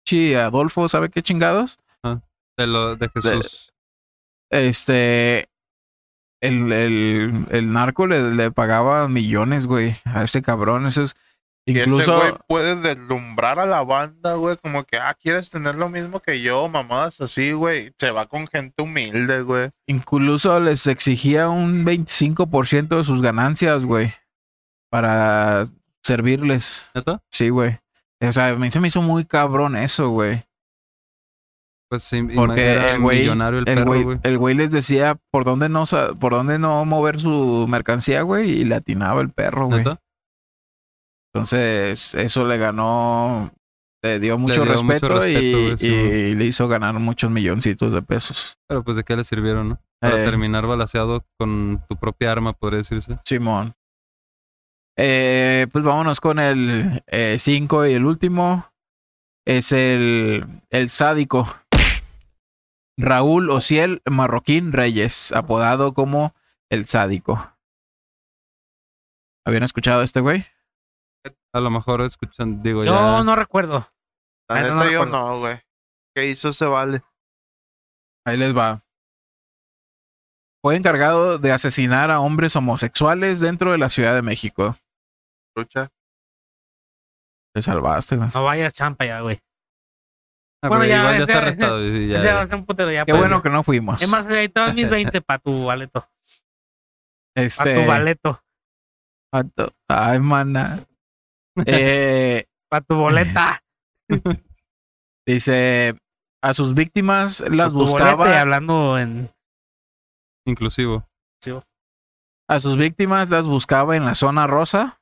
[0.05, 1.79] chi Adolfo, ¿sabe qué chingados?
[2.57, 3.73] De, lo, de Jesús.
[4.49, 5.47] Este.
[6.41, 10.85] El, el, el narco le, le pagaba millones, güey, a ese cabrón.
[10.87, 11.15] Eso es.
[11.65, 12.17] Y ese Incluso.
[12.17, 14.57] güey puede deslumbrar a la banda, güey.
[14.57, 17.93] Como que, ah, quieres tener lo mismo que yo, mamadas así, güey.
[17.97, 19.69] Se va con gente humilde, güey.
[19.87, 24.11] Incluso les exigía un 25% de sus ganancias, güey.
[24.89, 25.65] Para
[26.03, 26.91] servirles.
[26.93, 27.21] ¿Neta?
[27.31, 27.79] Sí, güey.
[28.21, 30.43] O sea, a mí se me hizo muy cabrón eso, güey.
[31.89, 34.19] Pues sí, Porque el güey, el, el perro, güey, güey.
[34.23, 35.83] el güey les decía por dónde no
[36.19, 39.79] por dónde no mover su mercancía, güey, y le atinaba el perro, güey.
[39.79, 40.01] ¿Neta?
[41.33, 43.51] Entonces, eso le ganó,
[44.03, 45.27] le dio mucho, dio mucho respeto,
[45.85, 48.57] y le hizo ganar muchos milloncitos de pesos.
[48.67, 49.81] Pero pues de qué le sirvieron, ¿no?
[49.99, 53.19] Para Eh, terminar balaseado con tu propia arma, podría decirse.
[53.23, 53.73] Simón.
[54.97, 57.01] Eh, pues vámonos con el
[57.37, 58.71] 5 y el último.
[59.45, 61.53] Es el, el sádico.
[62.97, 66.33] Raúl Ociel Marroquín Reyes, apodado como
[66.69, 67.51] el sádico.
[69.45, 70.45] ¿Habían escuchado a este güey?
[71.53, 73.23] A lo mejor escuchan, digo, Yo ya.
[73.23, 73.89] no recuerdo.
[74.49, 75.05] La Ah, no yo recuerdo.
[75.11, 75.59] no, güey.
[76.15, 77.01] ¿Qué hizo se vale?
[78.25, 78.83] Ahí les va.
[80.61, 84.77] Fue encargado de asesinar a hombres homosexuales dentro de la Ciudad de México.
[85.55, 85.89] Lucha.
[87.55, 88.29] Te salvaste, güey.
[88.33, 89.39] No vayas champa ya, güey.
[90.63, 91.83] Ah, Bueno, ya, igual ya está arrestado.
[91.85, 93.05] ya- Ya va a ser un putero ya.
[93.05, 93.21] Qué pues.
[93.21, 94.01] bueno que no fuimos.
[94.01, 96.01] Es más, ahí estaban mis 20 para tu baleto.
[97.35, 98.41] Para Este, tu baleto.
[99.31, 100.85] pa' tu- Ay, mana.
[101.67, 103.61] Eh, Para tu boleta.
[105.27, 105.95] dice,
[106.41, 109.29] a sus víctimas las buscaba, hablando en.
[110.47, 111.07] Inclusivo.
[112.49, 114.99] a sus víctimas las buscaba en la zona rosa.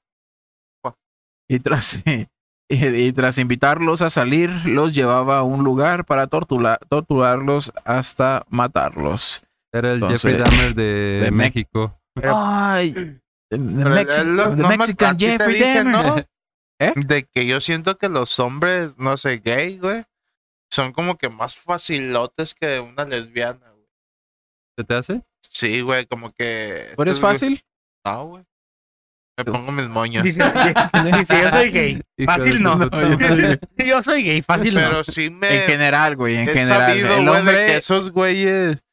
[1.52, 2.28] Y tras, y,
[2.70, 9.44] y tras invitarlos a salir, los llevaba a un lugar para tortura- torturarlos hasta matarlos.
[9.74, 12.00] Era el Entonces, Jeffrey Dahmer de, de México.
[12.16, 14.26] Pero- Ay, the, Pero Mexi-
[14.56, 16.06] no me- Mexican Jeffrey dije, Dahmer.
[16.06, 16.16] ¿no?
[16.82, 16.94] ¿Eh?
[16.96, 20.04] De que yo siento que los hombres, no sé, gay, güey,
[20.72, 23.88] son como que más facilotes que una lesbiana, güey.
[24.78, 25.22] ¿Se te hace?
[25.42, 26.94] Sí, güey, como que.
[26.96, 27.66] ¿Tú eres estos güey- fácil?
[28.06, 28.44] No, güey.
[29.38, 30.24] Me pongo mis moños.
[30.24, 30.44] Dice,
[31.18, 32.02] dice, yo soy gay.
[32.26, 32.78] Fácil no.
[33.78, 34.82] Yo soy gay, fácil no.
[34.82, 35.62] Pero sí me.
[35.62, 36.88] En general, güey, en he general.
[36.88, 38.84] sabido, el güey, de hombre, que esos güeyes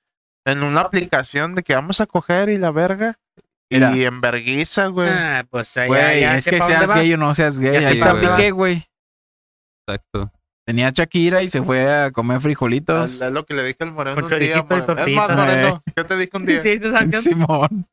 [0.47, 3.19] en una aplicación de que vamos a coger y la verga.
[3.71, 3.95] Mira.
[3.95, 5.11] Y en verguiza, güey.
[5.11, 7.83] Ah, pues ya, Güey, ya es que seas gay o no seas gay.
[7.83, 8.83] Ya Ahí está Piqué, güey.
[9.87, 10.33] Exacto.
[10.65, 13.21] Tenía Shakira y se fue a comer frijolitos.
[13.21, 14.57] Es lo que le dije al moreno un día.
[14.57, 16.63] Es más, moreno, ¿qué te dije un día?
[16.63, 16.81] Sí.
[17.13, 17.87] Simón.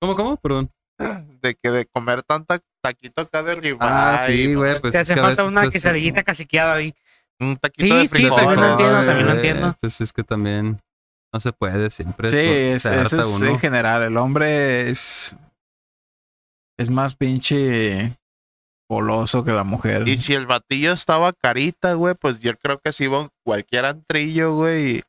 [0.00, 0.36] ¿Cómo, cómo?
[0.36, 0.70] Perdón.
[1.42, 3.78] De que de comer tanta taquito acá de ribeye.
[3.80, 4.80] Ah, sí, güey.
[4.80, 6.94] Pues Te hace falta una quesadillita caciqueada ahí.
[7.40, 8.36] Un taquito Sí, de sí, frijol.
[8.38, 9.76] también lo entiendo, Ay, también lo entiendo.
[9.80, 10.80] Pues es que también
[11.32, 12.28] no se puede siempre.
[12.28, 13.46] Sí, es, eso es uno.
[13.46, 14.02] en general.
[14.02, 15.36] El hombre es.
[16.78, 18.16] Es más pinche.
[18.88, 20.06] Poloso que la mujer.
[20.06, 24.54] Y si el batillo estaba carita, güey, pues yo creo que si iba cualquier antrillo,
[24.54, 24.98] güey.
[24.98, 25.02] Y,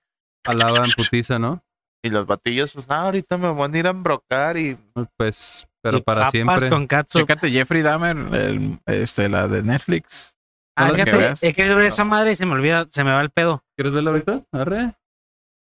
[0.46, 1.62] Alaba en putiza, ¿no?
[2.04, 4.78] Y los batillos, pues, ah, ahorita me van a ir a embrocar y
[5.18, 6.70] Pues, pero Y para papas siempre.
[6.70, 6.88] con.
[6.88, 10.36] Chécate Jeffrey Dahmer, el- este, la de Netflix.
[10.76, 11.39] Ah, que veas.
[11.39, 13.64] querido ver esa madre y se me olvida, se me va el pedo.
[13.78, 14.41] ¿Quieres verla ahorita?
[14.51, 14.93] Arre.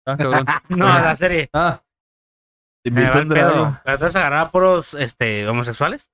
[0.05, 0.45] Ah, cabrón.
[0.69, 1.49] No, la serie.
[1.53, 1.81] Ah,
[2.85, 3.79] me va a el pedo.
[3.83, 6.09] Pero entonces agarraba puros este, homosexuales.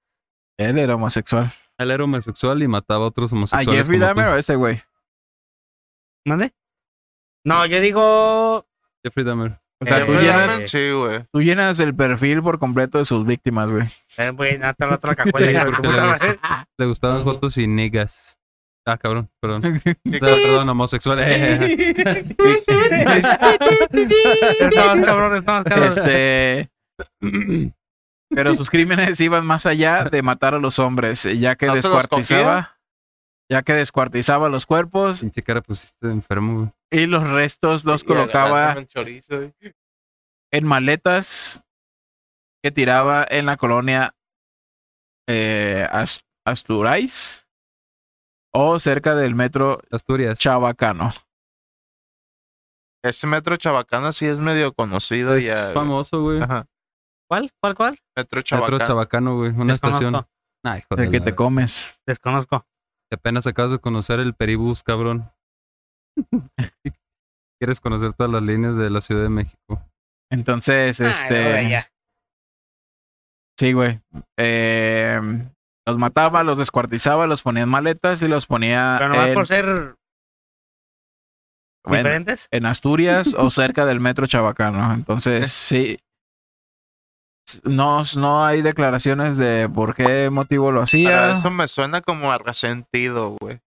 [0.58, 1.52] Él era homosexual.
[1.78, 3.82] él era homosexual y mataba a otros ¿A homosexuales.
[3.82, 4.32] Jeffrey como Dahmer tú.
[4.32, 4.82] o ese güey?
[6.26, 6.54] ¿Mande?
[7.44, 8.66] No, yo digo.
[9.04, 9.60] Jeffrey Dahmer.
[9.82, 10.70] O sea, Eh, tú llenas, Dahmer.
[10.70, 11.24] sí, güey.
[11.34, 13.86] tú llenas el perfil por completo de sus víctimas, güey.
[14.18, 16.18] Eh, güey, nada, la otra cajuela.
[16.78, 18.38] le gustaban jotos y niggas.
[18.88, 19.64] Ah, cabrón, perdón.
[20.06, 21.20] No, perdón, homosexual.
[23.66, 25.88] Estamos cabrón, estamos cabrón.
[25.90, 26.70] Este.
[28.30, 31.78] Pero sus crímenes iban más allá de matar a los hombres, ya que ¿No se
[31.78, 32.75] los descuartizaba,
[33.50, 38.86] ya que descuartizaba los cuerpos Pinche cara pusiste enfermo, y los restos los Y colocaba
[38.88, 39.52] chorizo,
[40.52, 41.64] en maletas
[42.64, 44.16] que tiraba en la colonia
[45.28, 47.48] eh, As- Asturais
[48.54, 50.40] o cerca del metro Asturias.
[50.40, 51.12] Chabacano.
[53.04, 55.72] Ese metro chabacano sí es medio conocido Es ya.
[55.74, 56.40] famoso, güey.
[57.28, 57.52] ¿Cuál?
[57.60, 57.76] ¿Cuál?
[57.76, 58.00] ¿Cuál?
[58.16, 58.78] Metro Metro chabacano.
[58.80, 59.52] Chabacano, güey.
[59.52, 60.06] Una Desconozco.
[60.08, 60.28] estación.
[60.78, 62.00] Hijo de que te comes.
[62.08, 62.66] Desconozco.
[63.10, 65.32] Que apenas acabas de conocer el Peribús, cabrón.
[67.60, 69.82] Quieres conocer todas las líneas de la Ciudad de México.
[70.32, 71.70] Entonces, Ah, este.
[71.70, 71.88] ya.
[73.58, 74.02] Sí, güey.
[74.38, 75.20] Eh,
[75.88, 79.48] los mataba, los descuartizaba, los ponía en maletas y los ponía Pero nomás en, por
[79.48, 79.66] ser
[81.86, 82.48] bueno, diferentes.
[82.52, 84.94] en Asturias o cerca del metro Chabacano.
[84.94, 86.00] Entonces, sí.
[87.64, 91.32] No, no hay declaraciones de por qué motivo lo Pero hacía.
[91.34, 93.60] eso me suena como a resentido, güey.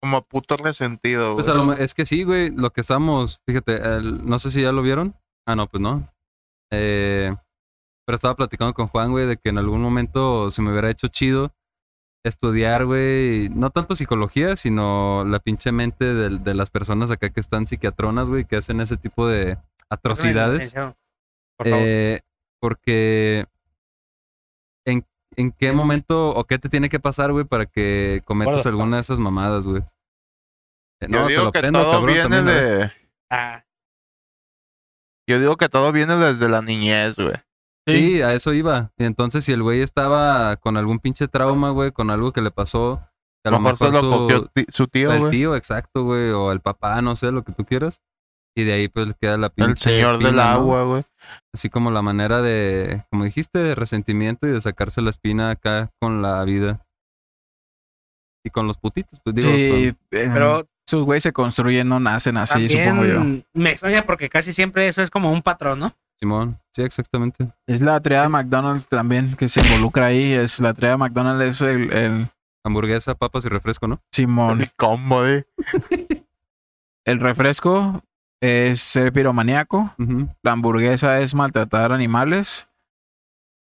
[0.00, 1.60] Como a puto resentido, Pues güey.
[1.60, 2.50] a lo es que sí, güey.
[2.50, 5.14] Lo que estamos, fíjate, el- no sé si ya lo vieron.
[5.46, 6.08] Ah, no, pues no.
[6.72, 7.34] Eh,
[8.06, 11.08] pero estaba platicando con Juan, güey, de que en algún momento se me hubiera hecho
[11.08, 11.52] chido
[12.24, 17.40] estudiar, güey, no tanto psicología, sino la pinche mente de, de las personas acá que
[17.40, 19.58] están psiquiatronas, güey, que hacen ese tipo de
[19.90, 20.72] atrocidades.
[20.74, 21.80] Por favor.
[21.84, 22.20] Eh,
[22.62, 23.46] porque
[24.86, 25.04] ¿en,
[25.34, 29.00] en qué momento o qué te tiene que pasar, güey, para que cometas alguna de
[29.00, 29.82] esas mamadas, güey?
[31.00, 32.92] Eh, Yo no, te digo lo que prendo, todo cabrón, viene también, de.
[33.30, 33.64] Ah,
[35.28, 37.34] Yo digo que todo viene desde la niñez, güey.
[37.84, 38.92] Sí, a eso iba.
[38.96, 42.52] Y entonces, si el güey estaba con algún pinche trauma, güey, con algo que le
[42.52, 43.02] pasó,
[43.42, 45.30] que a lo mejor se lo su, cogió su tío, el güey.
[45.32, 48.00] tío, exacto, güey, o el papá, no sé, lo que tú quieras.
[48.54, 51.04] Y de ahí, pues, le queda la pinche El señor del agua, güey.
[51.54, 55.90] Así como la manera de, como dijiste, de resentimiento y de sacarse la espina acá
[56.00, 56.84] con la vida.
[58.44, 59.50] Y con los putitos, pues digo.
[59.50, 63.22] Sí, eh, pero esos güeyes se construyen, no nacen así, supongo yo.
[63.54, 65.92] me extraña porque casi siempre eso es como un patrón, ¿no?
[66.18, 67.48] Simón, sí, exactamente.
[67.66, 70.32] Es la triada McDonald's también que se involucra ahí.
[70.32, 72.28] Es la triada McDonald's es el, el
[72.64, 74.00] Hamburguesa, papas y refresco, ¿no?
[74.12, 74.60] Simón.
[74.60, 75.44] El combo, güey.
[77.04, 78.02] El refresco
[78.42, 79.94] es ser piromaníaco.
[80.42, 82.68] La hamburguesa es maltratar animales.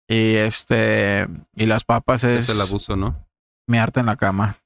[0.09, 1.27] Y este.
[1.55, 3.15] Y las papas es, Es el abuso, ¿no?
[3.67, 4.57] miarte en la cama.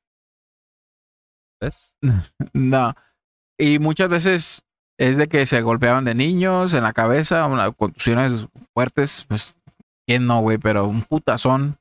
[1.61, 1.93] ¿Ves?
[2.53, 2.93] No.
[3.59, 4.63] Y muchas veces
[4.97, 9.26] es de que se golpeaban de niños en la cabeza, una- contusiones fuertes.
[9.28, 9.57] Pues,
[10.07, 10.57] ¿quién no, güey?
[10.57, 11.78] Pero un putazón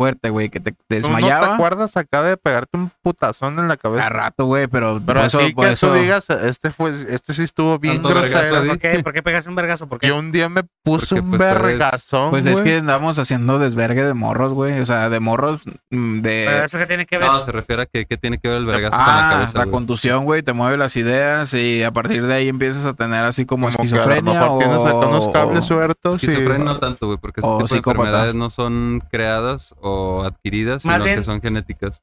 [0.00, 1.54] fuerte, güey, que te ¿Tú no te desmayaba.
[1.56, 4.06] acuerdas acá de pegarte un putazón en la cabeza?
[4.06, 7.34] a rato, güey, pero, Pero eso, así por que eso- tú digas, este fue, este
[7.34, 8.66] sí estuvo bien grosero.
[8.66, 9.86] ¿Por qué, ¿Por qué pegaste un vergazo?
[9.88, 10.06] ¿Por qué?
[10.08, 12.64] Yo un día me puse Porque, un pues, vergazón, Pues es güey.
[12.64, 14.80] que andamos haciendo desvergue de morros, güey.
[14.80, 16.64] O sea, de morros mm, Pero de.
[16.64, 17.26] eso que tiene que ver.
[17.28, 19.58] No, se refiere a que qué tiene que ver el vergazo con la Ah, cabeza.
[19.58, 19.72] la güey?
[19.74, 23.44] contusión, güey, te mueve las ideas y a partir de ahí empiezas a tener así
[23.44, 26.22] como, Como esquizofrenia mejor tienes acá unos o- cables sueltos.
[26.22, 29.89] y- Esquizofrenia no tanto, güey, porque ese O tipo de enfermedades no son creadas o
[30.24, 32.02] adquiridas, Más sino bien- que son genéticas.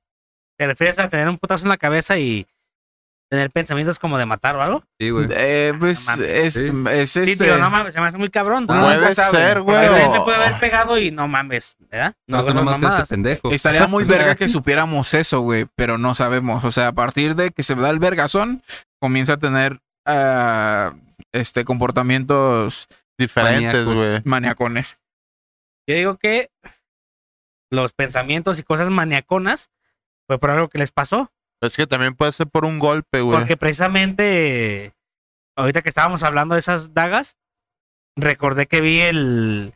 [0.58, 2.48] Te refieres a tener un putazo en la cabeza y
[3.30, 4.84] tener pensamientos como de matar o algo.
[5.00, 5.28] Sí, güey.
[5.32, 6.66] Eh, pues No es, Sí.
[6.92, 7.44] es Sí, este.
[7.46, 8.66] tío, no mames, se me hace muy cabrón.
[8.70, 9.38] Uno Puede nunca sabe.
[9.38, 9.78] ser, güey.
[10.10, 12.16] Me puede haber pegado y no mames, ¿verdad?
[12.26, 13.52] No, hagas nomás que este pendejo.
[13.52, 16.64] Estaría muy verga que supiéramos eso, güey, pero no sabemos.
[16.64, 18.64] O sea, a partir de que se da el vergazón,
[19.02, 20.94] comienza a tener ah,
[21.34, 22.88] este comportamientos
[23.20, 24.22] Diferentes, güey.
[24.24, 24.98] maniacones.
[25.86, 26.50] Yo digo que
[27.70, 29.70] los pensamientos y cosas maniaconas
[30.28, 31.32] fue por algo que les pasó.
[31.62, 33.38] Es que también puede ser por un golpe, güey.
[33.38, 34.94] Porque precisamente
[35.56, 37.38] ahorita que estábamos hablando de esas dagas,
[38.16, 39.74] recordé que vi el,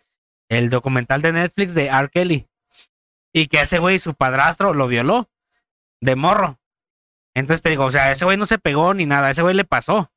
[0.49, 2.09] el documental de Netflix de R.
[2.09, 2.47] Kelly.
[3.33, 5.29] Y que ese güey, su padrastro, lo violó
[6.01, 6.59] de morro.
[7.33, 9.63] Entonces te digo, o sea, ese güey no se pegó ni nada, ese güey le
[9.63, 10.11] pasó.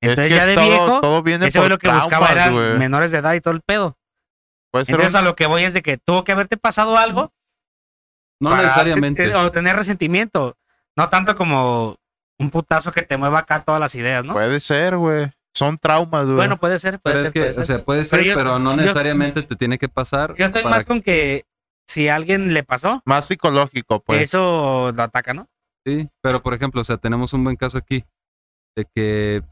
[0.00, 2.78] Entonces es que ya de todo, viejo, todo viene ese güey lo que buscaba eran
[2.78, 3.96] menores de edad y todo el pedo.
[4.72, 6.96] Puede ser Entonces un- a lo que voy es de que tuvo que haberte pasado
[6.96, 7.32] algo
[8.40, 9.34] No para- necesariamente.
[9.34, 10.56] O tener resentimiento.
[10.96, 11.96] No tanto como
[12.38, 14.32] un putazo que te mueva acá todas las ideas, ¿no?
[14.32, 15.30] Puede ser, güey.
[15.54, 16.36] Son traumas, güey.
[16.36, 17.26] Bueno, puede ser, puede Pero ser.
[17.26, 17.64] es que, puede o ser.
[17.66, 20.34] sea, puede ser, Pero no yo- necesariamente te tiene que pasar.
[20.36, 21.44] Yo estoy para más con que
[21.86, 24.22] si a alguien le pasó, Más psicológico, pues.
[24.22, 25.46] eso lo ataca, ¿no?
[25.86, 28.04] Sí, pero por ejemplo, o sea, tenemos un buen caso aquí
[28.74, 29.42] de que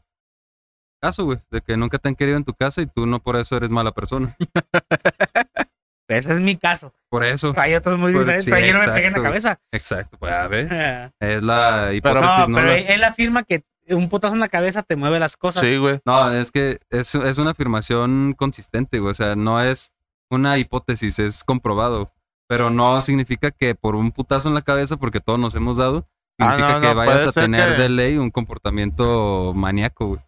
[1.01, 3.35] caso, güey, de que nunca te han querido en tu casa y tú no por
[3.35, 4.35] eso eres mala persona.
[6.07, 6.93] Ese es mi caso.
[7.09, 7.53] Por eso.
[7.55, 9.23] Hay otros muy Pues diferentes, sí, pero yo no me pegué en la exacto.
[9.23, 9.59] cabeza.
[9.71, 12.57] Exacto, pues a ver, es la hipótesis, ¿no?
[12.57, 15.61] pero La- él afirma que un putazo en la cabeza te mueve las cosas.
[15.63, 15.99] Sí, güey.
[16.05, 19.11] No, es que es, es una afirmación consistente, güey.
[19.11, 19.95] O sea, no es
[20.29, 22.11] una hipótesis, es comprobado.
[22.47, 26.09] Pero no significa que por un putazo en la cabeza, porque todos nos hemos dado,
[26.39, 30.21] Ah, significa no, que no, vayas a tener que- de ley un comportamiento maníaco, güey.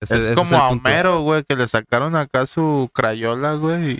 [0.00, 0.70] Ese- Es ese como a.
[0.70, 3.96] Homero, güey, que le sacaron acá su crayola, güey, y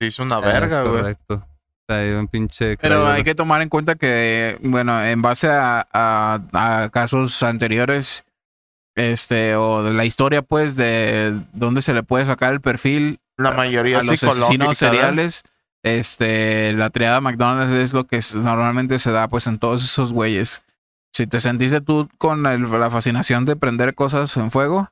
[0.00, 1.00] se hizo una Ah, verga, güey.
[1.02, 1.46] Correcto.
[1.88, 2.76] Trae un pinche.
[2.76, 6.40] Pero hay que tomar en cuenta que, bueno, en base a, a-
[6.84, 8.24] a casos anteriores,
[8.94, 13.52] este, o de la historia, pues, de dónde se le puede sacar el perfil La
[13.52, 15.42] mayoría a los asesinos seriales,
[15.82, 20.62] este, la triada McDonald's es lo que normalmente se da, pues, en todos esos güeyes.
[21.14, 24.88] Si te sentiste tú con el- la fascinación de prender cosas en fuego,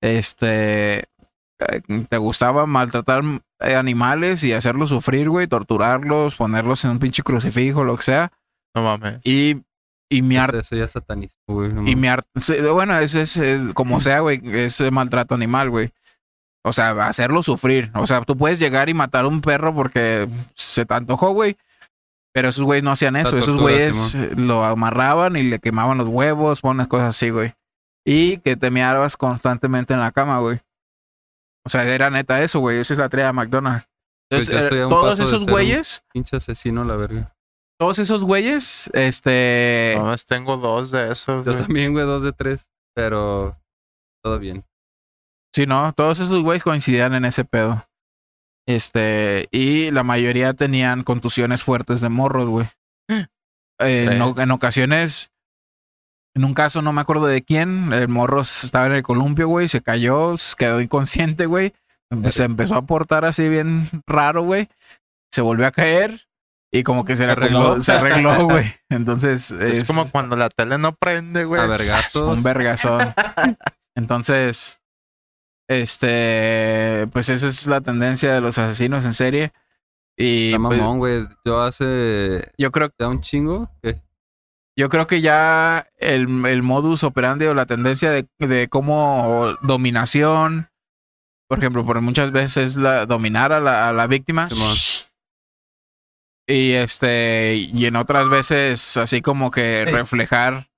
[0.00, 3.22] este, eh, te gustaba maltratar
[3.60, 8.32] eh, animales y hacerlos sufrir, güey, torturarlos, ponerlos en un pinche crucifijo, lo que sea,
[8.74, 9.20] No mames.
[9.24, 9.58] y,
[10.10, 11.72] y mi Eso, arte eso ya es satanismo, güey.
[11.72, 15.70] no y mi art- sí, bueno, ese es, es como sea, güey, es maltrato animal,
[15.70, 15.90] güey.
[16.62, 17.90] O sea, hacerlo sufrir.
[17.94, 21.56] O sea, tú puedes llegar y matar a un perro porque se te antojó, güey.
[22.34, 23.38] Pero esos güeyes no hacían eso.
[23.38, 27.54] Esos güeyes lo amarraban y le quemaban los huevos, pones cosas así, güey.
[28.04, 30.60] Y que te meabas constantemente en la cama, güey.
[31.64, 32.78] O sea, era neta eso, güey.
[32.78, 33.86] Esa es la tarea de McDonald's.
[34.30, 37.34] Pues Entonces, yo eh, estoy a un todos esos güeyes, Pinche asesino, la verga.
[37.78, 39.94] todos esos güeyes, este...
[39.98, 41.64] No más tengo dos de esos, Yo güey.
[41.64, 42.70] también, güey, dos de tres.
[42.94, 43.54] Pero
[44.22, 44.64] todo bien.
[45.54, 47.86] Sí, no, todos esos güeyes coincidían en ese pedo.
[48.68, 52.66] Este, y la mayoría tenían contusiones fuertes de morros, güey.
[53.82, 55.32] En, o- en ocasiones,
[56.34, 59.68] en un caso no me acuerdo de quién, el morro estaba en el columpio, güey,
[59.68, 61.72] se cayó, se quedó inconsciente, güey.
[62.12, 64.68] Empe- Se empezó a portar así bien raro, güey.
[65.32, 66.26] Se volvió a caer
[66.72, 67.80] y como que se le arregló.
[67.80, 68.72] se arregló, güey.
[68.88, 71.60] Entonces, Es, como cuando la tele no prende, güey.
[71.62, 72.22] A vergazos.
[72.38, 73.00] un vergazón.
[73.96, 74.80] Entonces,
[75.68, 79.52] este, pues esa es la tendencia de los asesinos en serie.
[80.16, 81.28] Y Está pues, mamón, güey.
[81.44, 84.00] Yo hace yo creo, ya un chingo que
[84.80, 90.70] yo creo que ya el, el modus operandi o la tendencia de, de cómo dominación,
[91.48, 94.48] por ejemplo, por muchas veces la dominar a la, a la víctima.
[96.48, 99.92] Y este, y en otras veces así como que Sí.
[99.92, 100.68] reflejar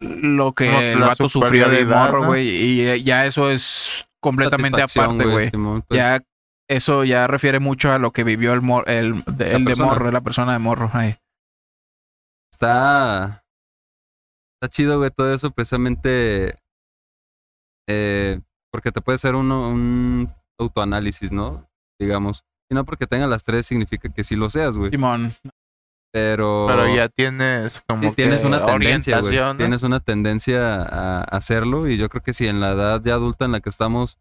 [0.00, 2.26] lo que el vato sufrió de morro, ¿no?
[2.28, 2.46] güey.
[2.48, 5.50] Y ya eso es completamente aparte, güey.
[5.50, 6.20] Pues, ya
[6.68, 10.20] eso ya refiere mucho a lo que vivió el, mor- el, el de morro, la
[10.20, 10.90] persona de morro.
[10.92, 11.16] ahí.
[12.54, 13.44] Está
[14.54, 16.56] está chido, güey, todo eso precisamente
[17.88, 18.40] eh,
[18.72, 21.68] porque te puede ser uno un autoanálisis, ¿no?
[22.00, 22.44] Digamos.
[22.70, 24.90] Y no porque tenga las tres significa que sí lo seas, güey.
[24.90, 25.32] Simón.
[26.12, 29.30] Pero Pero ya tienes como sí tienes que una tendencia, güey.
[29.30, 29.58] orientación, ¿no?
[29.58, 33.44] Tienes una tendencia a hacerlo y yo creo que si en la edad ya adulta
[33.44, 34.16] en la que estamos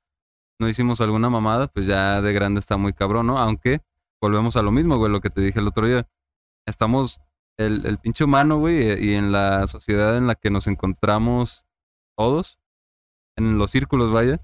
[0.59, 3.37] no hicimos alguna mamada, pues ya de grande está muy cabrón, ¿no?
[3.37, 3.81] Aunque
[4.21, 6.07] volvemos a lo mismo, güey, lo que te dije el otro día.
[6.65, 7.21] Estamos
[7.57, 11.65] el, el pinche humano, güey, y en la sociedad en la que nos encontramos
[12.17, 12.59] todos,
[13.37, 14.39] en los círculos, vaya.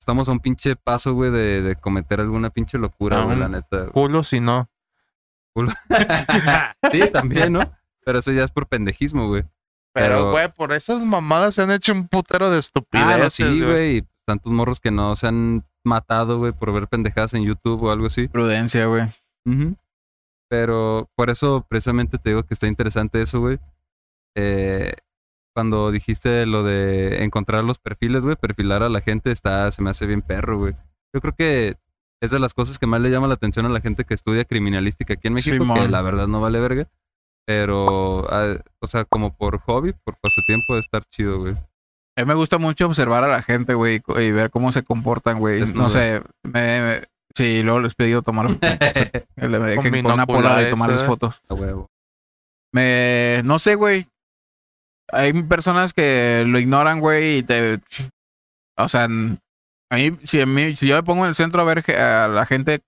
[0.00, 3.48] Estamos a un pinche paso, güey, de, de cometer alguna pinche locura, A güey, la
[3.48, 3.78] neta.
[3.82, 3.90] güey.
[3.92, 4.68] Culo si no.
[6.90, 7.60] Sí, también, ¿no?
[8.04, 9.44] Pero eso ya es por pendejismo, güey.
[9.94, 13.60] Pero, güey, por esas mamadas se han hecho un putero de Ah, no, estupideces, sí,
[13.62, 13.96] güey.
[13.98, 17.90] y Tantos morros que no se han matado, güey, por ver pendejadas en YouTube o
[17.90, 18.28] algo así.
[18.28, 19.08] Prudencia, güey.
[20.52, 23.58] Pero por eso precisamente te digo que está interesante eso, güey.
[24.36, 24.92] Eh,
[25.56, 29.88] cuando dijiste lo de encontrar los perfiles, güey, perfilar a la gente, está, se me
[29.88, 30.74] hace bien perro, güey.
[31.14, 31.76] Yo creo que
[32.22, 34.44] es de las cosas que más le llama la atención a la gente que estudia
[34.44, 36.86] criminalística aquí en México, que la verdad no vale verga.
[37.46, 41.54] Pero, ah, o sea, como por hobby, por pasatiempo, de estar chido, güey.
[41.54, 45.38] A mí me gusta mucho observar a la gente, güey, y ver cómo se comportan,
[45.38, 45.60] güey.
[45.72, 48.50] No sé, me- sí, luego les pedí tomar,
[49.36, 51.06] le dejen con una pola y binoculares, tomarles ¿eh?
[51.06, 51.42] fotos.
[51.48, 51.88] A huevo.
[52.72, 54.06] Me, no sé, güey.
[55.10, 57.80] Hay personas que lo ignoran, güey, y te,
[58.78, 59.08] o sea, a
[59.96, 62.46] mí, si, a mí, si yo me pongo en el centro a ver a la
[62.46, 62.80] gente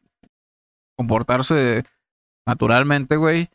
[0.96, 1.84] comportarse
[2.46, 3.48] naturalmente, güey,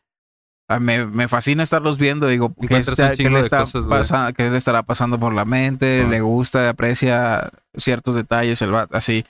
[0.69, 2.27] a- me, me fascina estarlos viendo.
[2.27, 3.99] Digo, ¿qué, está- qué le de está cosas, güey.
[3.99, 6.03] pasa- qué le estará pasando por la mente?
[6.03, 6.09] Sí.
[6.09, 9.25] ¿Le gusta, aprecia ciertos detalles, el así?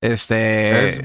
[0.00, 0.86] Este.
[0.86, 0.98] ¿Es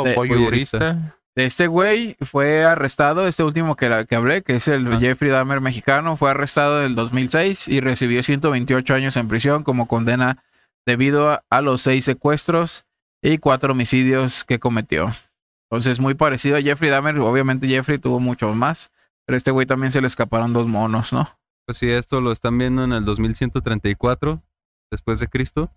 [0.00, 1.16] o de- voyeurista?
[1.36, 4.98] Este güey fue arrestado, este último que, la- que hablé, que es el Ah.
[5.00, 9.86] Jeffrey Dahmer mexicano, fue arrestado en el 2006 y recibió 128 años en prisión como
[9.86, 10.42] condena
[10.86, 12.84] debido a, a los seis secuestros
[13.22, 15.10] y cuatro homicidios que cometió.
[15.70, 17.16] Entonces, muy parecido a Jeffrey Dahmer.
[17.20, 18.90] Obviamente, Jeffrey tuvo muchos más,
[19.24, 21.28] pero este güey también se le escaparon dos monos, ¿no?
[21.64, 24.42] Pues sí, esto lo están viendo en el 2134
[24.90, 25.70] después de Cristo.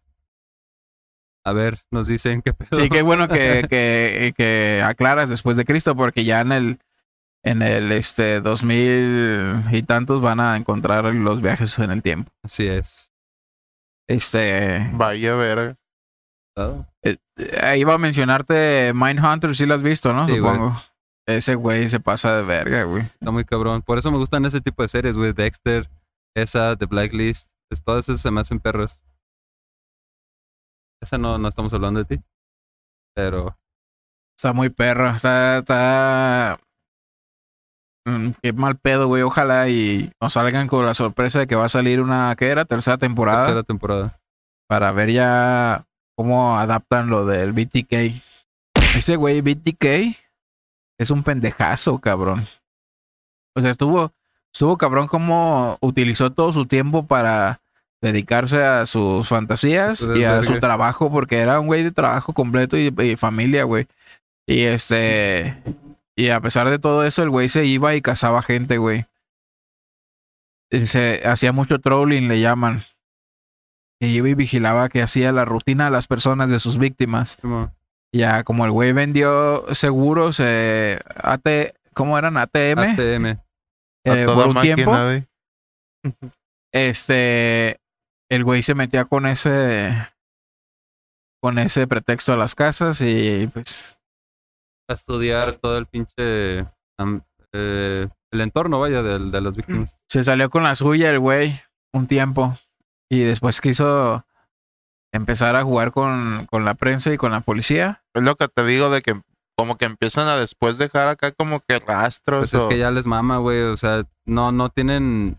[1.46, 2.70] A ver, nos dicen qué pedo.
[2.82, 6.80] Sí, qué bueno que, que, que aclaras después de Cristo, porque ya en el
[7.44, 12.32] en el este 2000 y tantos van a encontrar los viajes en el tiempo.
[12.42, 13.12] Así es.
[14.08, 15.76] Este Vaya verga.
[17.04, 20.28] eh, eh, iba a mencionarte Mindhunter, si lo has visto, ¿no?
[20.28, 20.54] Sí, güey.
[20.54, 20.82] Supongo.
[21.26, 23.04] Ese güey se pasa de verga, güey.
[23.04, 23.82] Está muy cabrón.
[23.82, 25.32] Por eso me gustan ese tipo de series, güey.
[25.34, 25.90] Dexter,
[26.36, 27.50] esa, The Blacklist.
[27.70, 29.03] Es, todas esas se me hacen perros.
[31.04, 32.24] Esa no, no estamos hablando de ti.
[33.16, 33.56] Pero
[34.36, 36.60] Está muy perro, está está
[38.06, 39.22] Mm, qué mal pedo, güey.
[39.22, 42.66] Ojalá y nos salgan con la sorpresa de que va a salir una, ¿qué era?
[42.66, 43.46] Tercera temporada.
[43.46, 44.20] tercera temporada.
[44.68, 45.86] para ver ya
[46.16, 48.14] cómo adaptan lo del BTK.
[48.96, 50.16] Ese güey BTK
[50.98, 52.44] es un pendejazo, cabrón.
[53.56, 54.12] O sea, estuvo,
[54.54, 57.62] estuvo cabrón cómo utilizó todo su tiempo para
[58.04, 62.78] dedicarse a sus fantasías y a su trabajo, porque era un güey de trabajo completo
[62.78, 63.88] y, y familia, güey.
[64.46, 65.64] Y este,
[66.18, 69.06] y a pesar de todo eso, el güey se iba y cazaba gente, güey.
[70.70, 72.82] Y Se hacía mucho trolling, le llaman.
[74.02, 77.38] Que iba y vigilaba que hacía la rutina de las personas, de sus víctimas.
[78.12, 81.48] Ya, como el güey vendió seguros, eh, AT,
[81.94, 82.36] ¿cómo eran?
[82.36, 83.26] ATM, ATM.
[83.26, 83.40] A
[84.04, 84.92] eh, toda por un máquina, tiempo.
[84.92, 85.24] güey.
[86.74, 87.78] Este,
[88.34, 89.96] el güey se metía con ese,
[91.42, 93.98] con ese pretexto a las casas y pues,
[94.90, 96.66] A estudiar todo el pinche.
[97.56, 99.96] eh, el entorno, vaya, del- de, las víctimas.
[100.10, 101.60] se salió con la suya el güey
[101.94, 102.58] un tiempo
[103.10, 104.26] y después quiso
[105.14, 108.04] empezar a jugar con, con la prensa y con la policía.
[108.16, 109.22] Es lo que te digo de que
[109.56, 112.50] como que empiezan a después dejar acá como que rastros.
[112.50, 113.62] Pues es que ya les mama, güey.
[113.62, 115.38] O sea, no, no tienen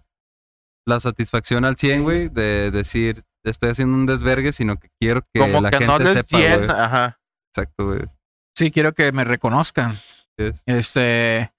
[0.87, 5.41] la satisfacción al 100, güey, de decir, estoy haciendo un desvergue, sino que quiero que
[5.41, 6.49] como la que gente no les sepa, güey.
[6.49, 6.85] llena.
[6.85, 7.21] Ajá.
[7.53, 8.01] Exacto, güey.
[8.57, 9.97] Sí, quiero que me reconozcan.
[10.67, 11.53] Este.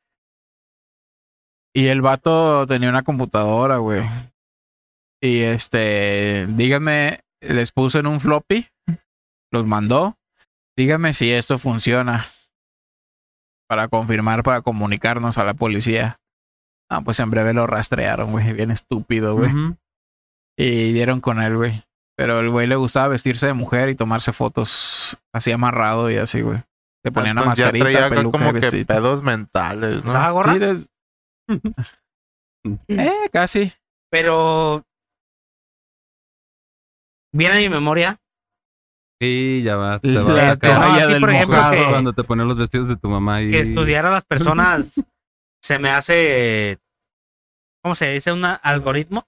[1.74, 4.04] Y el vato tenía una computadora, güey.
[5.22, 8.68] Y este, díganme, les puse en un floppy,
[9.52, 10.18] los mandó.
[10.78, 12.28] Díganme si esto funciona.
[13.68, 16.20] Para confirmar, para comunicarnos a la policía.
[16.98, 18.54] Ah, pues en breve lo rastrearon, güey.
[18.54, 19.50] Bien estúpido, güey.
[19.52, 19.76] Ujú.
[20.58, 21.84] Y dieron con él, güey.
[22.18, 26.42] Pero el güey le gustaba vestirse de mujer y tomarse fotos así amarrado y así,
[26.42, 26.60] güey.
[27.04, 28.86] Se ponía una ya mascarita, acá peluca y como que vestido.
[28.86, 30.44] pedos mentales, ¿no?
[30.44, 30.90] Sí, des-
[32.88, 33.72] eh, casi.
[34.10, 34.84] Pero.
[37.34, 38.18] Viene a mi memoria.
[39.22, 40.00] Y ya va.
[40.00, 41.74] Te La va a no, toalla así, del por ejemplo, mojado.
[41.76, 44.26] que- cuando te ponen los vestidos de tu mamá y Que estudiar a las
[44.56, 45.06] personas
[45.62, 46.80] se me hace.
[47.86, 48.32] ¿Cómo se dice?
[48.32, 49.28] ¿Un algoritmo?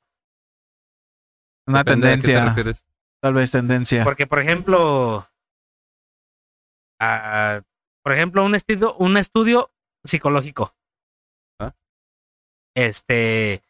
[1.67, 2.79] Una Depende a qué te tendencia.
[3.21, 4.03] Tal vez tendencia.
[4.03, 5.29] Porque, por ejemplo.
[6.99, 7.61] ah,
[8.03, 9.71] por ejemplo, un estudio, un estudio
[10.03, 10.73] psicológico.
[11.59, 11.75] Ah.
[12.75, 13.61] Este.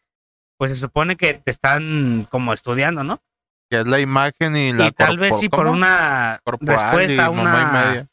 [0.57, 3.21] Pues se supone que te están como estudiando, ¿no?
[3.69, 7.71] Que es la imagen y la y tal vez sí por una corporal respuesta una.
[7.73, 8.07] media.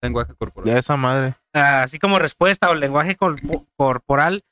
[0.00, 0.70] Lenguaje corporal.
[0.72, 1.34] Ya esa madre.
[1.52, 4.44] así como respuesta o lenguaje corpo- corporal,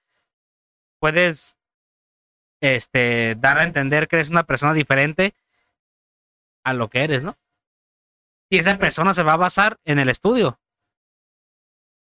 [1.00, 1.56] puedes
[2.60, 5.34] este, dar a entender que eres una persona diferente
[6.64, 7.36] a lo que eres, ¿no?
[8.50, 10.58] Y esa persona se va a basar en el estudio.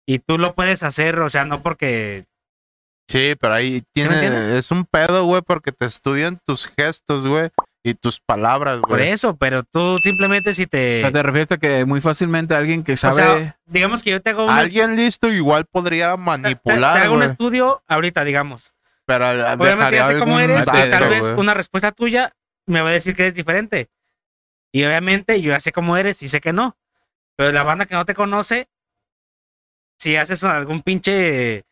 [0.08, 2.26] Y tú lo puedes hacer, o sea, no porque
[3.10, 7.50] Sí, pero ahí tiene, es un pedo, güey, porque te estudian tus gestos, güey,
[7.84, 9.10] y tus palabras, por güey.
[9.10, 11.10] eso, pero tú simplemente si te...
[11.12, 13.16] te refieres a que muy fácilmente alguien que o sabe.
[13.16, 17.16] sea, digamos que yo te hago un, Alguien listo igual podría te- te manipular, hago
[17.16, 18.72] un estudio ahorita, digamos.
[19.06, 22.34] Pero Obviamente dejaría ya sé cómo eres y tal vez una respuesta tuya
[22.66, 23.90] me va a decir que eres diferente.
[24.72, 26.78] Y obviamente yo ya sé cómo eres y sé que no.
[27.36, 28.68] Pero la banda que no te conoce,
[30.00, 31.66] si haces algún pinche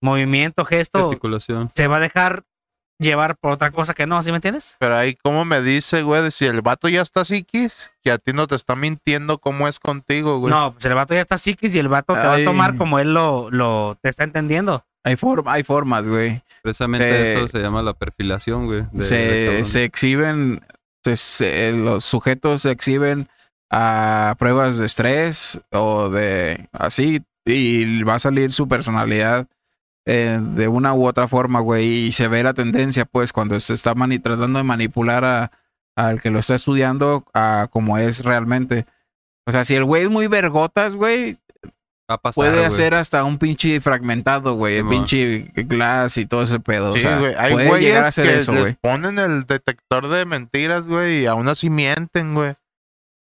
[0.00, 1.70] movimiento, gesto, Articulación.
[1.74, 2.44] se va a dejar
[2.98, 4.76] llevar por otra cosa que no, ¿sí me entiendes?
[4.78, 6.30] Pero ahí, ¿cómo me dice, güey?
[6.30, 9.78] Si el vato ya está psiquis, que a ti no te está mintiendo cómo es
[9.80, 10.52] contigo, güey.
[10.52, 12.44] No, pues el vato ya está psiquis y el vato te va a Ay.
[12.44, 14.84] tomar como él lo, lo te está entendiendo.
[15.04, 16.42] Hay, for- hay formas, güey.
[16.62, 18.84] Precisamente Eh, eso se llama la perfilación, güey.
[19.64, 20.60] Se, exhiben,
[21.04, 23.28] se- se- los sujetos se exhiben
[23.70, 29.46] a pruebas de estrés o de así, y va a salir su personalidad
[30.04, 33.72] eh, de una u otra forma, güey, y se ve la tendencia, pues, cuando se
[33.74, 35.52] está mani- tratando de manipular a,
[35.96, 38.84] al que lo está estudiando a como es realmente.
[39.46, 41.36] O sea, si el güey es muy vergotas, güey,
[42.10, 46.42] Va a pasar, puede hacer hasta un pinche fragmentado, güey, el pinche glass y todo
[46.42, 46.90] ese pedo.
[46.90, 47.34] o Sí, sea, güey.
[47.38, 48.74] Hay puede llegar a hacer que eso, les güey.
[48.80, 52.54] ponen el detector de mentiras, güey, y aún así mienten, güey.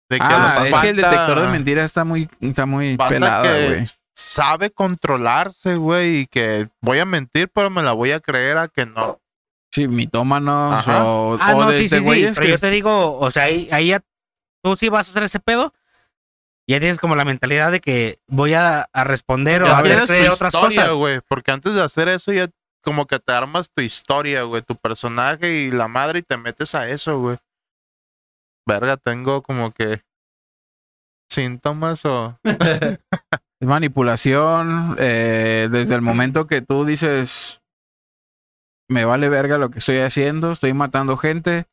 [0.09, 3.89] De que Ah, es que el detector de mentiras está muy, está muy que- güey.
[4.14, 8.68] sabe controlarse, güey, y que voy a mentir, pero me la voy a creer a
[8.68, 9.20] que no.
[9.72, 11.05] Sí, mitómanos Ajá.
[11.05, 12.11] o, Ah, o no, de sí, este sí, sí.
[12.35, 14.03] Pero que- yo te digo, o sea, ahí, ahí ya
[14.64, 15.72] tú sí vas a hacer ese pedo.
[16.70, 20.54] Ya tienes como la mentalidad de que voy a, a responder o a hacer otras
[20.54, 20.92] historia, cosas.
[20.96, 22.48] güey, porque antes de hacer eso ya
[22.82, 26.74] como que te armas tu historia, güey, tu personaje y la madre y te metes
[26.74, 27.36] a eso, güey.
[28.66, 30.02] Verga, tengo como que
[31.30, 32.48] síntomas o Es
[33.60, 34.96] manipulación.
[34.98, 37.60] eh, desde el momento que tú dices,
[38.88, 41.66] me vale verga lo que estoy haciendo, estoy matando gente.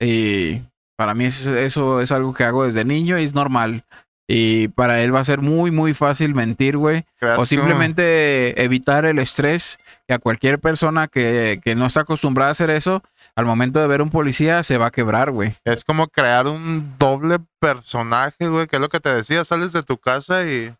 [0.00, 0.62] Y
[0.96, 3.84] para mí es- eso es algo que hago desde niño y es normal.
[4.28, 7.04] Y para él va a ser muy, muy fácil mentir, güey.
[7.38, 12.52] O simplemente evitar el estrés que a cualquier persona que, que no está acostumbrada a
[12.52, 13.02] hacer eso,
[13.34, 15.54] al momento de ver un policía se va a quebrar, güey.
[15.64, 19.82] Es como crear un doble personaje, güey, que es lo que te decía, sales de
[19.82, 20.72] tu casa y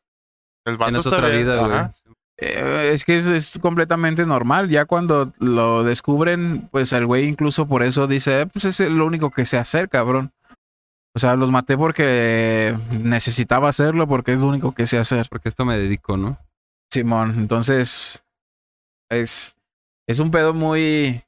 [0.64, 1.72] el se otra ve- vida, güey.
[1.72, 1.93] ajá.
[2.38, 4.68] Eh, es que es, es completamente normal.
[4.68, 9.07] Ya cuando lo descubren, pues el güey incluso por eso dice, "Eh, pues es lo
[9.07, 10.32] único que sé hacer, cabrón.
[11.14, 15.28] O sea, los maté porque necesitaba hacerlo, porque es lo único que sé hacer.
[15.28, 16.38] Porque esto me dedico, ¿no?
[16.90, 18.24] Simón, entonces
[19.10, 19.54] es,
[20.06, 21.22] es un pedo muy,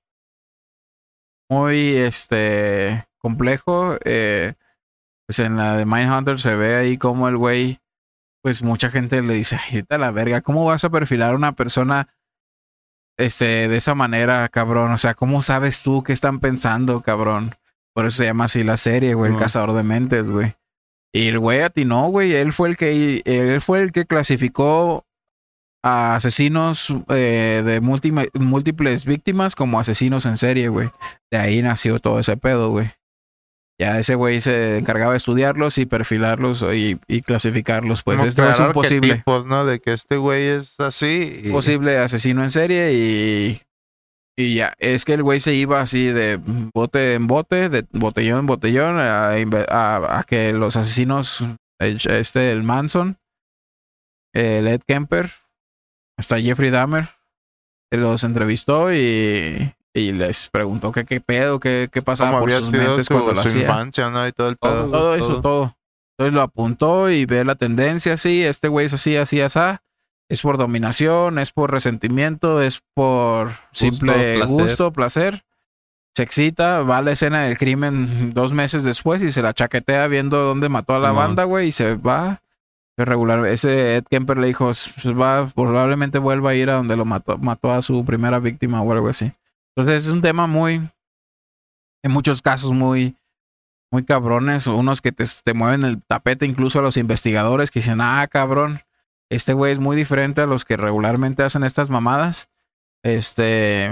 [1.50, 3.96] muy, este, complejo.
[4.04, 4.54] eh,
[5.26, 7.78] pues en la de Mindhunter se ve ahí como el güey,
[8.42, 11.36] pues mucha gente le dice, ay, vete a la verga, ¿cómo vas a perfilar a
[11.36, 12.14] una persona,
[13.16, 14.92] este, de esa manera, cabrón?
[14.92, 17.54] O sea, ¿cómo sabes tú qué están pensando, cabrón?
[17.94, 20.54] Por eso se llama así la serie, güey, el cazador de mentes, güey.
[21.14, 22.34] Y el güey atinó, güey.
[22.34, 25.06] Él fue el que él fue el que clasificó
[25.84, 30.90] a asesinos eh, de múltiples víctimas como asesinos en serie, güey.
[31.30, 32.90] De ahí nació todo ese pedo, güey.
[33.80, 38.02] Ya ese güey se encargaba de estudiarlos y perfilarlos y, y clasificarlos.
[38.02, 39.64] Pues Como esto es crear un posible, arquetipos, ¿no?
[39.64, 41.42] De que este güey es así.
[41.44, 43.60] y- posible asesino en serie y,
[44.36, 44.74] y ya.
[44.78, 46.38] Es que el güey se iba así de
[46.74, 51.44] bote en bote, de botellón en botellón, a, a- a que los asesinos,
[51.80, 53.16] el- este, el Manson,
[54.34, 55.30] el Ed Kemper,
[56.18, 57.08] hasta Jeffrey Dahmer,
[57.92, 62.70] se los entrevistó y, y les preguntó que qué pedo, qué, qué pasaba por sus
[62.72, 63.62] mentes su, cuando lo su hacía.
[63.62, 64.26] infancia, ¿no?
[64.26, 64.90] Y todo el Todo, pedo.
[64.90, 65.40] Todo eso, todo.
[65.42, 65.76] todo.
[66.16, 69.58] Entonces lo apuntó y ve la tendencia así, este güey es así, así, así.
[70.28, 74.46] Es por dominación, es por resentimiento, es por simple placer.
[74.48, 75.44] gusto, placer.
[76.16, 80.06] Se excita, va a la escena del crimen dos meses después y se la chaquetea
[80.06, 82.40] viendo dónde mató a la banda, güey, y se va.
[82.96, 83.44] Es regular.
[83.46, 87.36] Ese Ed Kemper le dijo, "S- va, probablemente vuelva a ir a donde lo mató,
[87.38, 89.32] mató a su primera víctima o algo así.
[89.76, 90.88] Entonces es un tema muy,
[92.04, 93.16] en muchos casos muy,
[93.90, 98.00] muy cabrones, unos que te, te mueven el tapete incluso a los investigadores que dicen,
[98.00, 98.80] ah, cabrón,
[99.34, 102.48] este güey es muy diferente a los que regularmente hacen estas mamadas.
[103.02, 103.90] Este,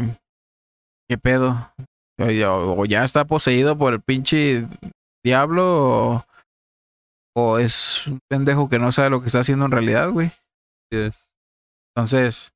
[1.09, 1.73] ¿qué pedo?
[2.19, 4.67] O ya, o ya está poseído por el pinche
[5.25, 6.25] diablo o,
[7.35, 10.31] o es un pendejo que no sabe lo que está haciendo en realidad, güey.
[11.95, 12.53] Entonces,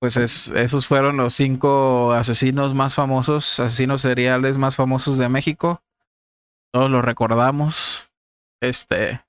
[0.00, 5.82] Pues es, esos fueron los cinco asesinos más famosos, asesinos seriales más famosos de México.
[6.72, 8.10] Todos los recordamos.
[8.60, 9.22] Este.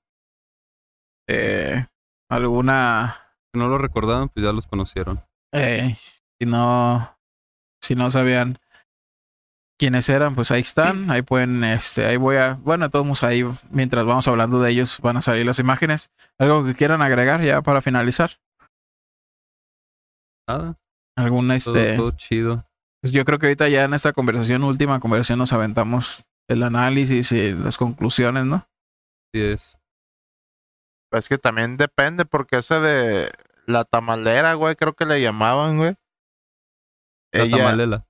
[1.26, 1.86] Eh,
[2.28, 3.34] alguna.
[3.52, 5.22] Si no lo recordaban, pues ya los conocieron.
[5.52, 5.96] Eh,
[6.40, 7.16] si no.
[7.82, 8.58] Si no sabían
[9.78, 11.10] quiénes eran, pues ahí están.
[11.10, 12.54] Ahí pueden, este, ahí voy a.
[12.54, 16.10] Bueno, todos ahí, mientras vamos hablando de ellos, van a salir las imágenes.
[16.38, 18.38] ¿Algo que quieran agregar ya para finalizar?
[20.48, 20.76] Nada,
[21.16, 21.96] ¿Algún todo, este?
[21.96, 22.64] todo chido.
[23.00, 27.30] Pues yo creo que ahorita ya en esta conversación, última conversación, nos aventamos el análisis
[27.32, 28.66] y las conclusiones, ¿no?
[29.32, 29.77] Sí es.
[31.10, 33.30] Es que también depende, porque ese de
[33.66, 35.94] la tamalera, güey, creo que le llamaban, güey.
[37.32, 38.06] La Ella, tamalela.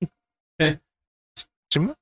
[1.70, 1.94] ¿Sí, mo?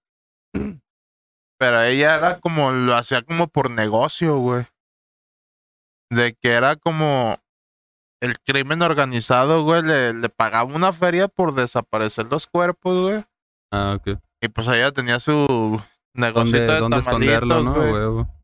[1.59, 4.66] Pero ella era como, lo hacía como por negocio, güey.
[6.10, 7.39] De que era como
[8.20, 13.24] el crimen organizado, güey, le, le pagaba una feria por desaparecer los cuerpos, güey.
[13.73, 14.19] Ah, ok.
[14.43, 15.81] Y pues ella tenía su
[16.14, 17.81] negocio ¿Dónde, de dónde esconderlo, tamalitos, no?
[17.81, 17.93] güey.
[17.93, 18.41] Huevo.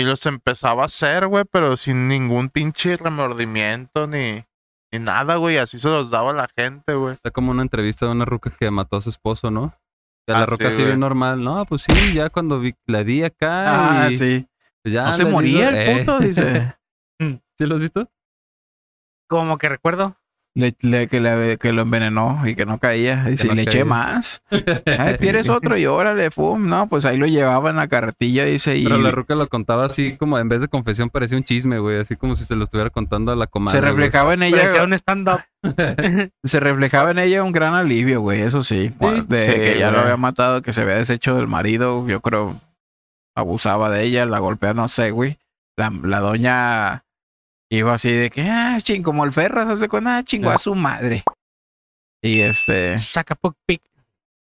[0.00, 4.44] Y los empezaba a hacer, güey, pero sin ningún pinche remordimiento ni,
[4.92, 5.58] ni nada, güey.
[5.58, 7.12] Así se los daba a la gente, güey.
[7.14, 9.74] Está como una entrevista de una ruca que mató a su esposo, ¿no?
[10.26, 11.42] Y a Ah, la ruca sí, así bien normal.
[11.42, 14.04] No, pues sí, ya cuando vi, la di acá.
[14.04, 14.48] Ah, y, sí.
[14.82, 16.76] pues ya No se moría el puto, Eh, dice.
[17.58, 18.10] ¿Sí lo has visto?
[19.28, 20.16] Como que recuerdo.
[20.56, 23.22] Le- le- que, le- que lo envenenó y que no caía.
[23.24, 24.42] Dice, no le eché más.
[24.50, 25.76] Ay, ¿Quieres otro?
[25.78, 26.68] Y órale, fum.
[26.68, 28.76] No, pues ahí lo llevaba en la carretilla, dice.
[28.76, 31.78] Y Pero la ruca lo contaba así como en vez de confesión parecía un chisme,
[31.78, 32.00] güey.
[32.00, 33.78] Así como si se lo estuviera contando a la comadre.
[33.78, 33.90] se güey.
[33.92, 34.84] reflejaba en Parecía ella.
[34.84, 35.40] un stand-up.
[36.44, 38.40] Se reflejaba en ella un gran alivio, güey.
[38.40, 38.92] Eso sí.
[39.28, 42.08] De Sí, que ya lo había matado, que se había deshecho del marido.
[42.08, 42.58] Yo creo
[43.36, 45.38] abusaba de ella, la golpea, no sé, güey.
[45.76, 47.04] La, la doña
[47.70, 50.74] iba así de que, ah, ching, como el Ferras, hace con, ah, chingo a su
[50.74, 51.24] madre.
[52.22, 53.82] Y este, Saca puck pic.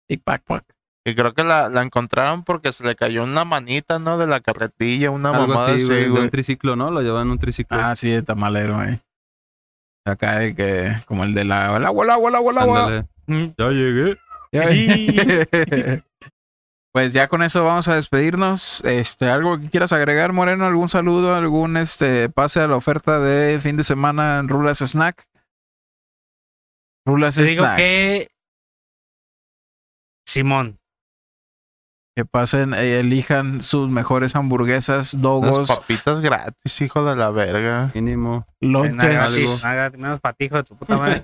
[0.09, 0.65] y pac, pac.
[1.05, 4.19] Y creo que la, la encontraron porque se le cayó una manita, ¿no?
[4.19, 6.09] De la carretilla, una Algo mamada así, güey.
[6.09, 6.91] un triciclo, ¿no?
[6.91, 7.79] Lo llevaban en un triciclo.
[7.81, 9.01] Ah, sí, de tamalero, güey.
[10.05, 12.85] Acá de que, como el de la, el agua, el agua, el agua, el agua.
[12.85, 13.07] Ándale.
[13.27, 13.55] Mm.
[13.57, 14.19] Ya llegué.
[16.93, 18.83] Pues ya con eso vamos a despedirnos.
[18.85, 23.61] Este, algo que quieras agregar, Moreno, algún saludo, algún este pase a la oferta de
[23.61, 25.25] fin de semana en Rulas Snack.
[27.07, 27.77] Rulas Te digo Snack.
[27.77, 28.29] Que...
[28.29, 28.29] que.
[30.27, 30.79] Simón.
[32.31, 37.91] pasen, eh, elijan sus mejores hamburguesas, Las dogos, papitas gratis, hijo de la verga.
[37.95, 38.47] Mínimo.
[38.61, 39.65] lonches,
[39.97, 41.23] menos patijo de tu puta madre.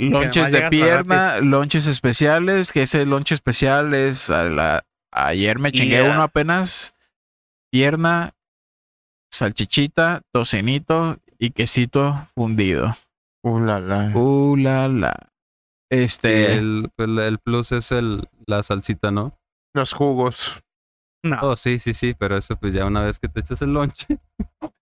[0.00, 5.70] lonches Que de pierna, lonches especiales, que ese lonche especial es a la- ayer me
[5.72, 6.10] chingué Yeah.
[6.12, 6.94] uno apenas,
[7.70, 8.32] pierna,
[9.30, 12.94] salchichita, tocinito y quesito fundido.
[13.44, 14.10] Uh, la, la.
[14.16, 15.14] Uh, la, la.
[15.90, 19.38] Y Este, el, el, el plus es el, la salsita, ¿no?
[19.74, 20.60] Los jugos.
[21.24, 21.38] No.
[21.42, 24.18] Oh, sí, sí, sí, pero eso pues ya una vez que te echas el lonche.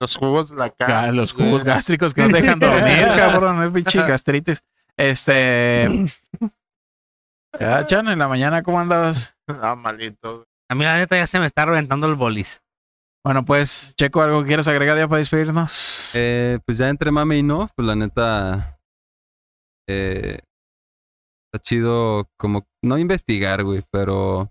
[0.00, 1.12] Los jugos de la cara.
[1.12, 4.60] los jugos gástricos que no dejan dormir, cabrón, es pinche gastritis.
[4.96, 5.88] Este,
[7.58, 9.36] ya, Chan, en la mañana, ¿cómo andabas?
[9.46, 10.46] Ah, malito.
[10.70, 12.62] A mí la neta ya se me está reventando el bolis.
[13.24, 16.14] Bueno, pues, Checo, ¿algo que quieras agregar ya para despedirnos?
[16.14, 18.80] Eh, pues ya entre mame y no, pues la neta.
[19.88, 20.40] Eh,
[21.46, 22.66] está chido como.
[22.82, 24.50] No investigar, güey, pero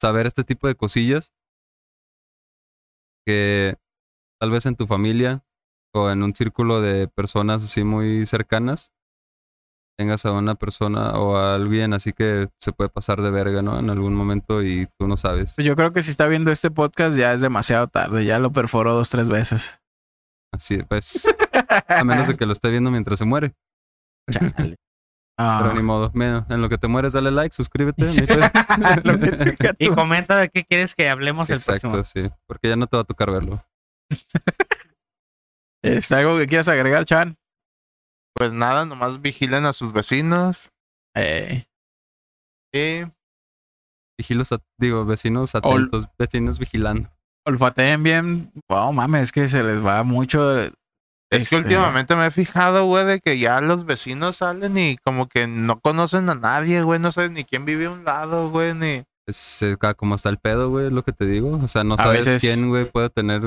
[0.00, 1.32] saber este tipo de cosillas.
[3.26, 3.76] Que
[4.40, 5.44] tal vez en tu familia
[5.94, 8.92] o en un círculo de personas así muy cercanas
[10.00, 13.78] tengas a una persona o a alguien así que se puede pasar de verga, ¿no?
[13.78, 15.56] En algún momento y tú no sabes.
[15.58, 18.94] Yo creo que si está viendo este podcast ya es demasiado tarde, ya lo perforó
[18.94, 19.78] dos, tres veces.
[20.54, 21.28] Así, pues,
[21.88, 23.52] a menos de que lo esté viendo mientras se muere.
[25.42, 25.60] Ah.
[25.62, 26.10] Pero ni modo.
[26.12, 28.10] Mira, en lo que te mueres, dale like, suscríbete.
[29.78, 32.28] Y comenta de qué quieres que hablemos el Exacto, próximo.
[32.28, 32.34] sí.
[32.46, 33.64] Porque ya no te va a tocar verlo.
[35.82, 37.38] Este, ¿Algo que quieras agregar, Chan?
[38.40, 40.70] Pues nada, nomás vigilen a sus vecinos.
[41.14, 41.66] Eh,
[42.72, 43.04] Y
[44.18, 47.10] Vigilos, at- digo, vecinos atentos, vecinos vigilando.
[47.46, 48.50] olfateen bien.
[48.70, 50.58] Wow, mames, es que se les va mucho.
[50.62, 50.70] es
[51.30, 55.28] que este, últimamente me he fijado, güey, de que ya los vecinos salen y como
[55.28, 56.98] que no conocen a nadie, güey.
[56.98, 59.04] No saben ni quién vive a un lado, güey, ni.
[59.28, 59.62] Es
[59.98, 61.58] como está el pedo, güey, lo que te digo.
[61.62, 63.42] O sea, no A sabes veces- quién, güey, puede tener.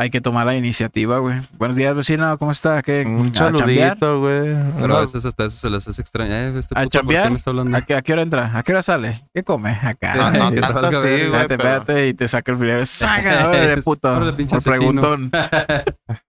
[0.00, 1.40] Hay que tomar la iniciativa, güey.
[1.54, 2.38] Buenos días, vecino.
[2.38, 2.82] ¿Cómo está?
[2.82, 3.04] ¿Qué?
[3.04, 4.54] Un saludito, güey.
[4.80, 6.32] Pero a veces hasta eso se les hace extraño.
[6.32, 7.30] Eh, este ¿A puto, ¿por qué chambear?
[7.32, 7.76] me está hablando?
[7.76, 8.56] ¿A qué, a qué hora entra?
[8.56, 9.20] ¿A qué hora sale?
[9.34, 9.70] ¿Qué come?
[9.70, 10.14] Acá.
[10.14, 12.86] No, no que tanto así, güey, Espérate, pero- espérate, y te saca el filero.
[12.86, 13.48] ¡Saca!
[13.48, 14.16] órale, puto!
[14.16, 15.00] Órale, pinche Por asesino.
[15.00, 15.30] preguntón.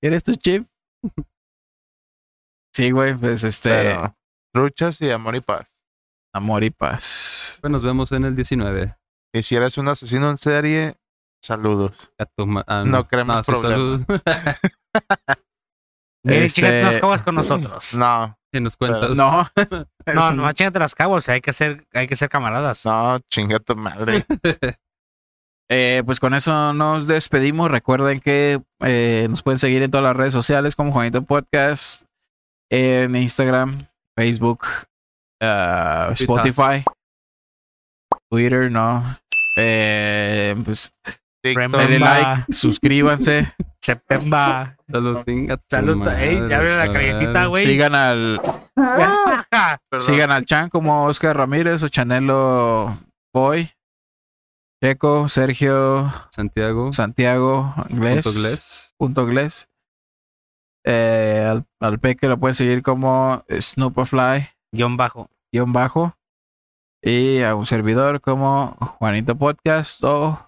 [0.00, 0.64] ¿Quieres tu chip?
[2.72, 3.70] Sí, güey, pues este.
[3.70, 4.14] Pero,
[4.54, 5.82] truchas y amor y paz.
[6.32, 7.58] Amor y paz.
[7.60, 8.94] Pues nos vemos en el 19.
[9.34, 10.94] Y si eres un asesino en serie,
[11.48, 12.12] saludos.
[12.18, 14.02] A tu ma- ah, No queremos sí, problemas.
[14.06, 14.20] salud.
[16.24, 17.94] Miren, Este- chíngate unas cabas con nosotros.
[17.94, 19.16] No, y nos cuentas.
[19.16, 19.46] No.
[20.14, 22.82] No, no, chíngate las cabas, hay que ser, hay que ser camaradas.
[22.86, 24.24] no, chinga tu madre.
[25.70, 27.70] Eh, pues con eso nos despedimos.
[27.70, 32.06] Recuerden que eh, nos pueden seguir en todas las redes sociales como Juanito Podcast,
[32.72, 34.64] en Instagram, Facebook,
[35.42, 36.08] ah.
[36.14, 36.82] Spotify,
[38.30, 39.04] Twitter, no.
[39.58, 40.90] Eh, pues
[41.54, 41.80] TikTok.
[41.80, 44.76] Denle like, suscríbanse, Septemba.
[44.90, 45.24] Salud,
[45.68, 47.64] Salud, ey, ya vieron la galletita, güey.
[47.64, 48.40] sigan al
[49.98, 52.98] sigan al Chan como Oscar Ramírez o Chanelo
[53.34, 53.70] Boy,
[54.82, 56.92] Checo, Sergio, Santiago.
[56.92, 58.24] Santiago, Gles.
[58.24, 58.94] punto Gles.
[58.96, 59.68] punto Gles.
[60.86, 65.28] Eh, al, al Peque lo pueden seguir como Snoopafly Guión bajo.
[65.52, 66.14] guion bajo.
[67.02, 70.47] Y a un servidor como Juanito Podcast o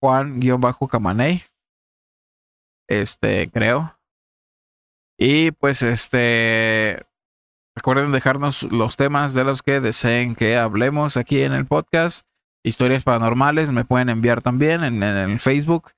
[0.00, 1.42] Juan guion bajo Camaney.
[2.88, 3.98] Este, creo.
[5.18, 7.04] Y pues este.
[7.76, 12.26] Recuerden dejarnos los temas de los que deseen que hablemos aquí en el podcast.
[12.64, 15.92] Historias paranormales me pueden enviar también en, en el Facebook.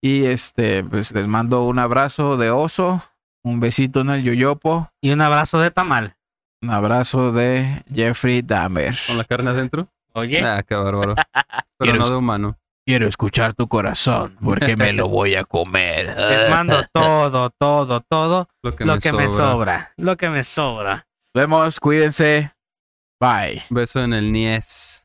[0.00, 3.02] Y este, pues les mando un abrazo de oso,
[3.42, 6.14] un besito en el yoyopo, Y un abrazo de tamal.
[6.62, 8.94] un abrazo de Jeffrey Dahmer.
[9.06, 9.88] Con la carne adentro.
[10.12, 11.14] Oye, Ah, qué bárbaro.
[11.78, 12.58] Pero ¿Quieres- no de humano.
[12.86, 16.14] Quiero escuchar tu corazón porque me lo voy a comer.
[16.28, 19.22] les mando todo, todo, todo Lo que, lo me, que sobra.
[19.22, 19.92] me sobra.
[19.96, 21.06] Lo que me sobra.
[21.34, 22.52] Nos vemos, cuídense.
[23.18, 23.62] Bye.
[23.70, 25.03] Beso en el niés.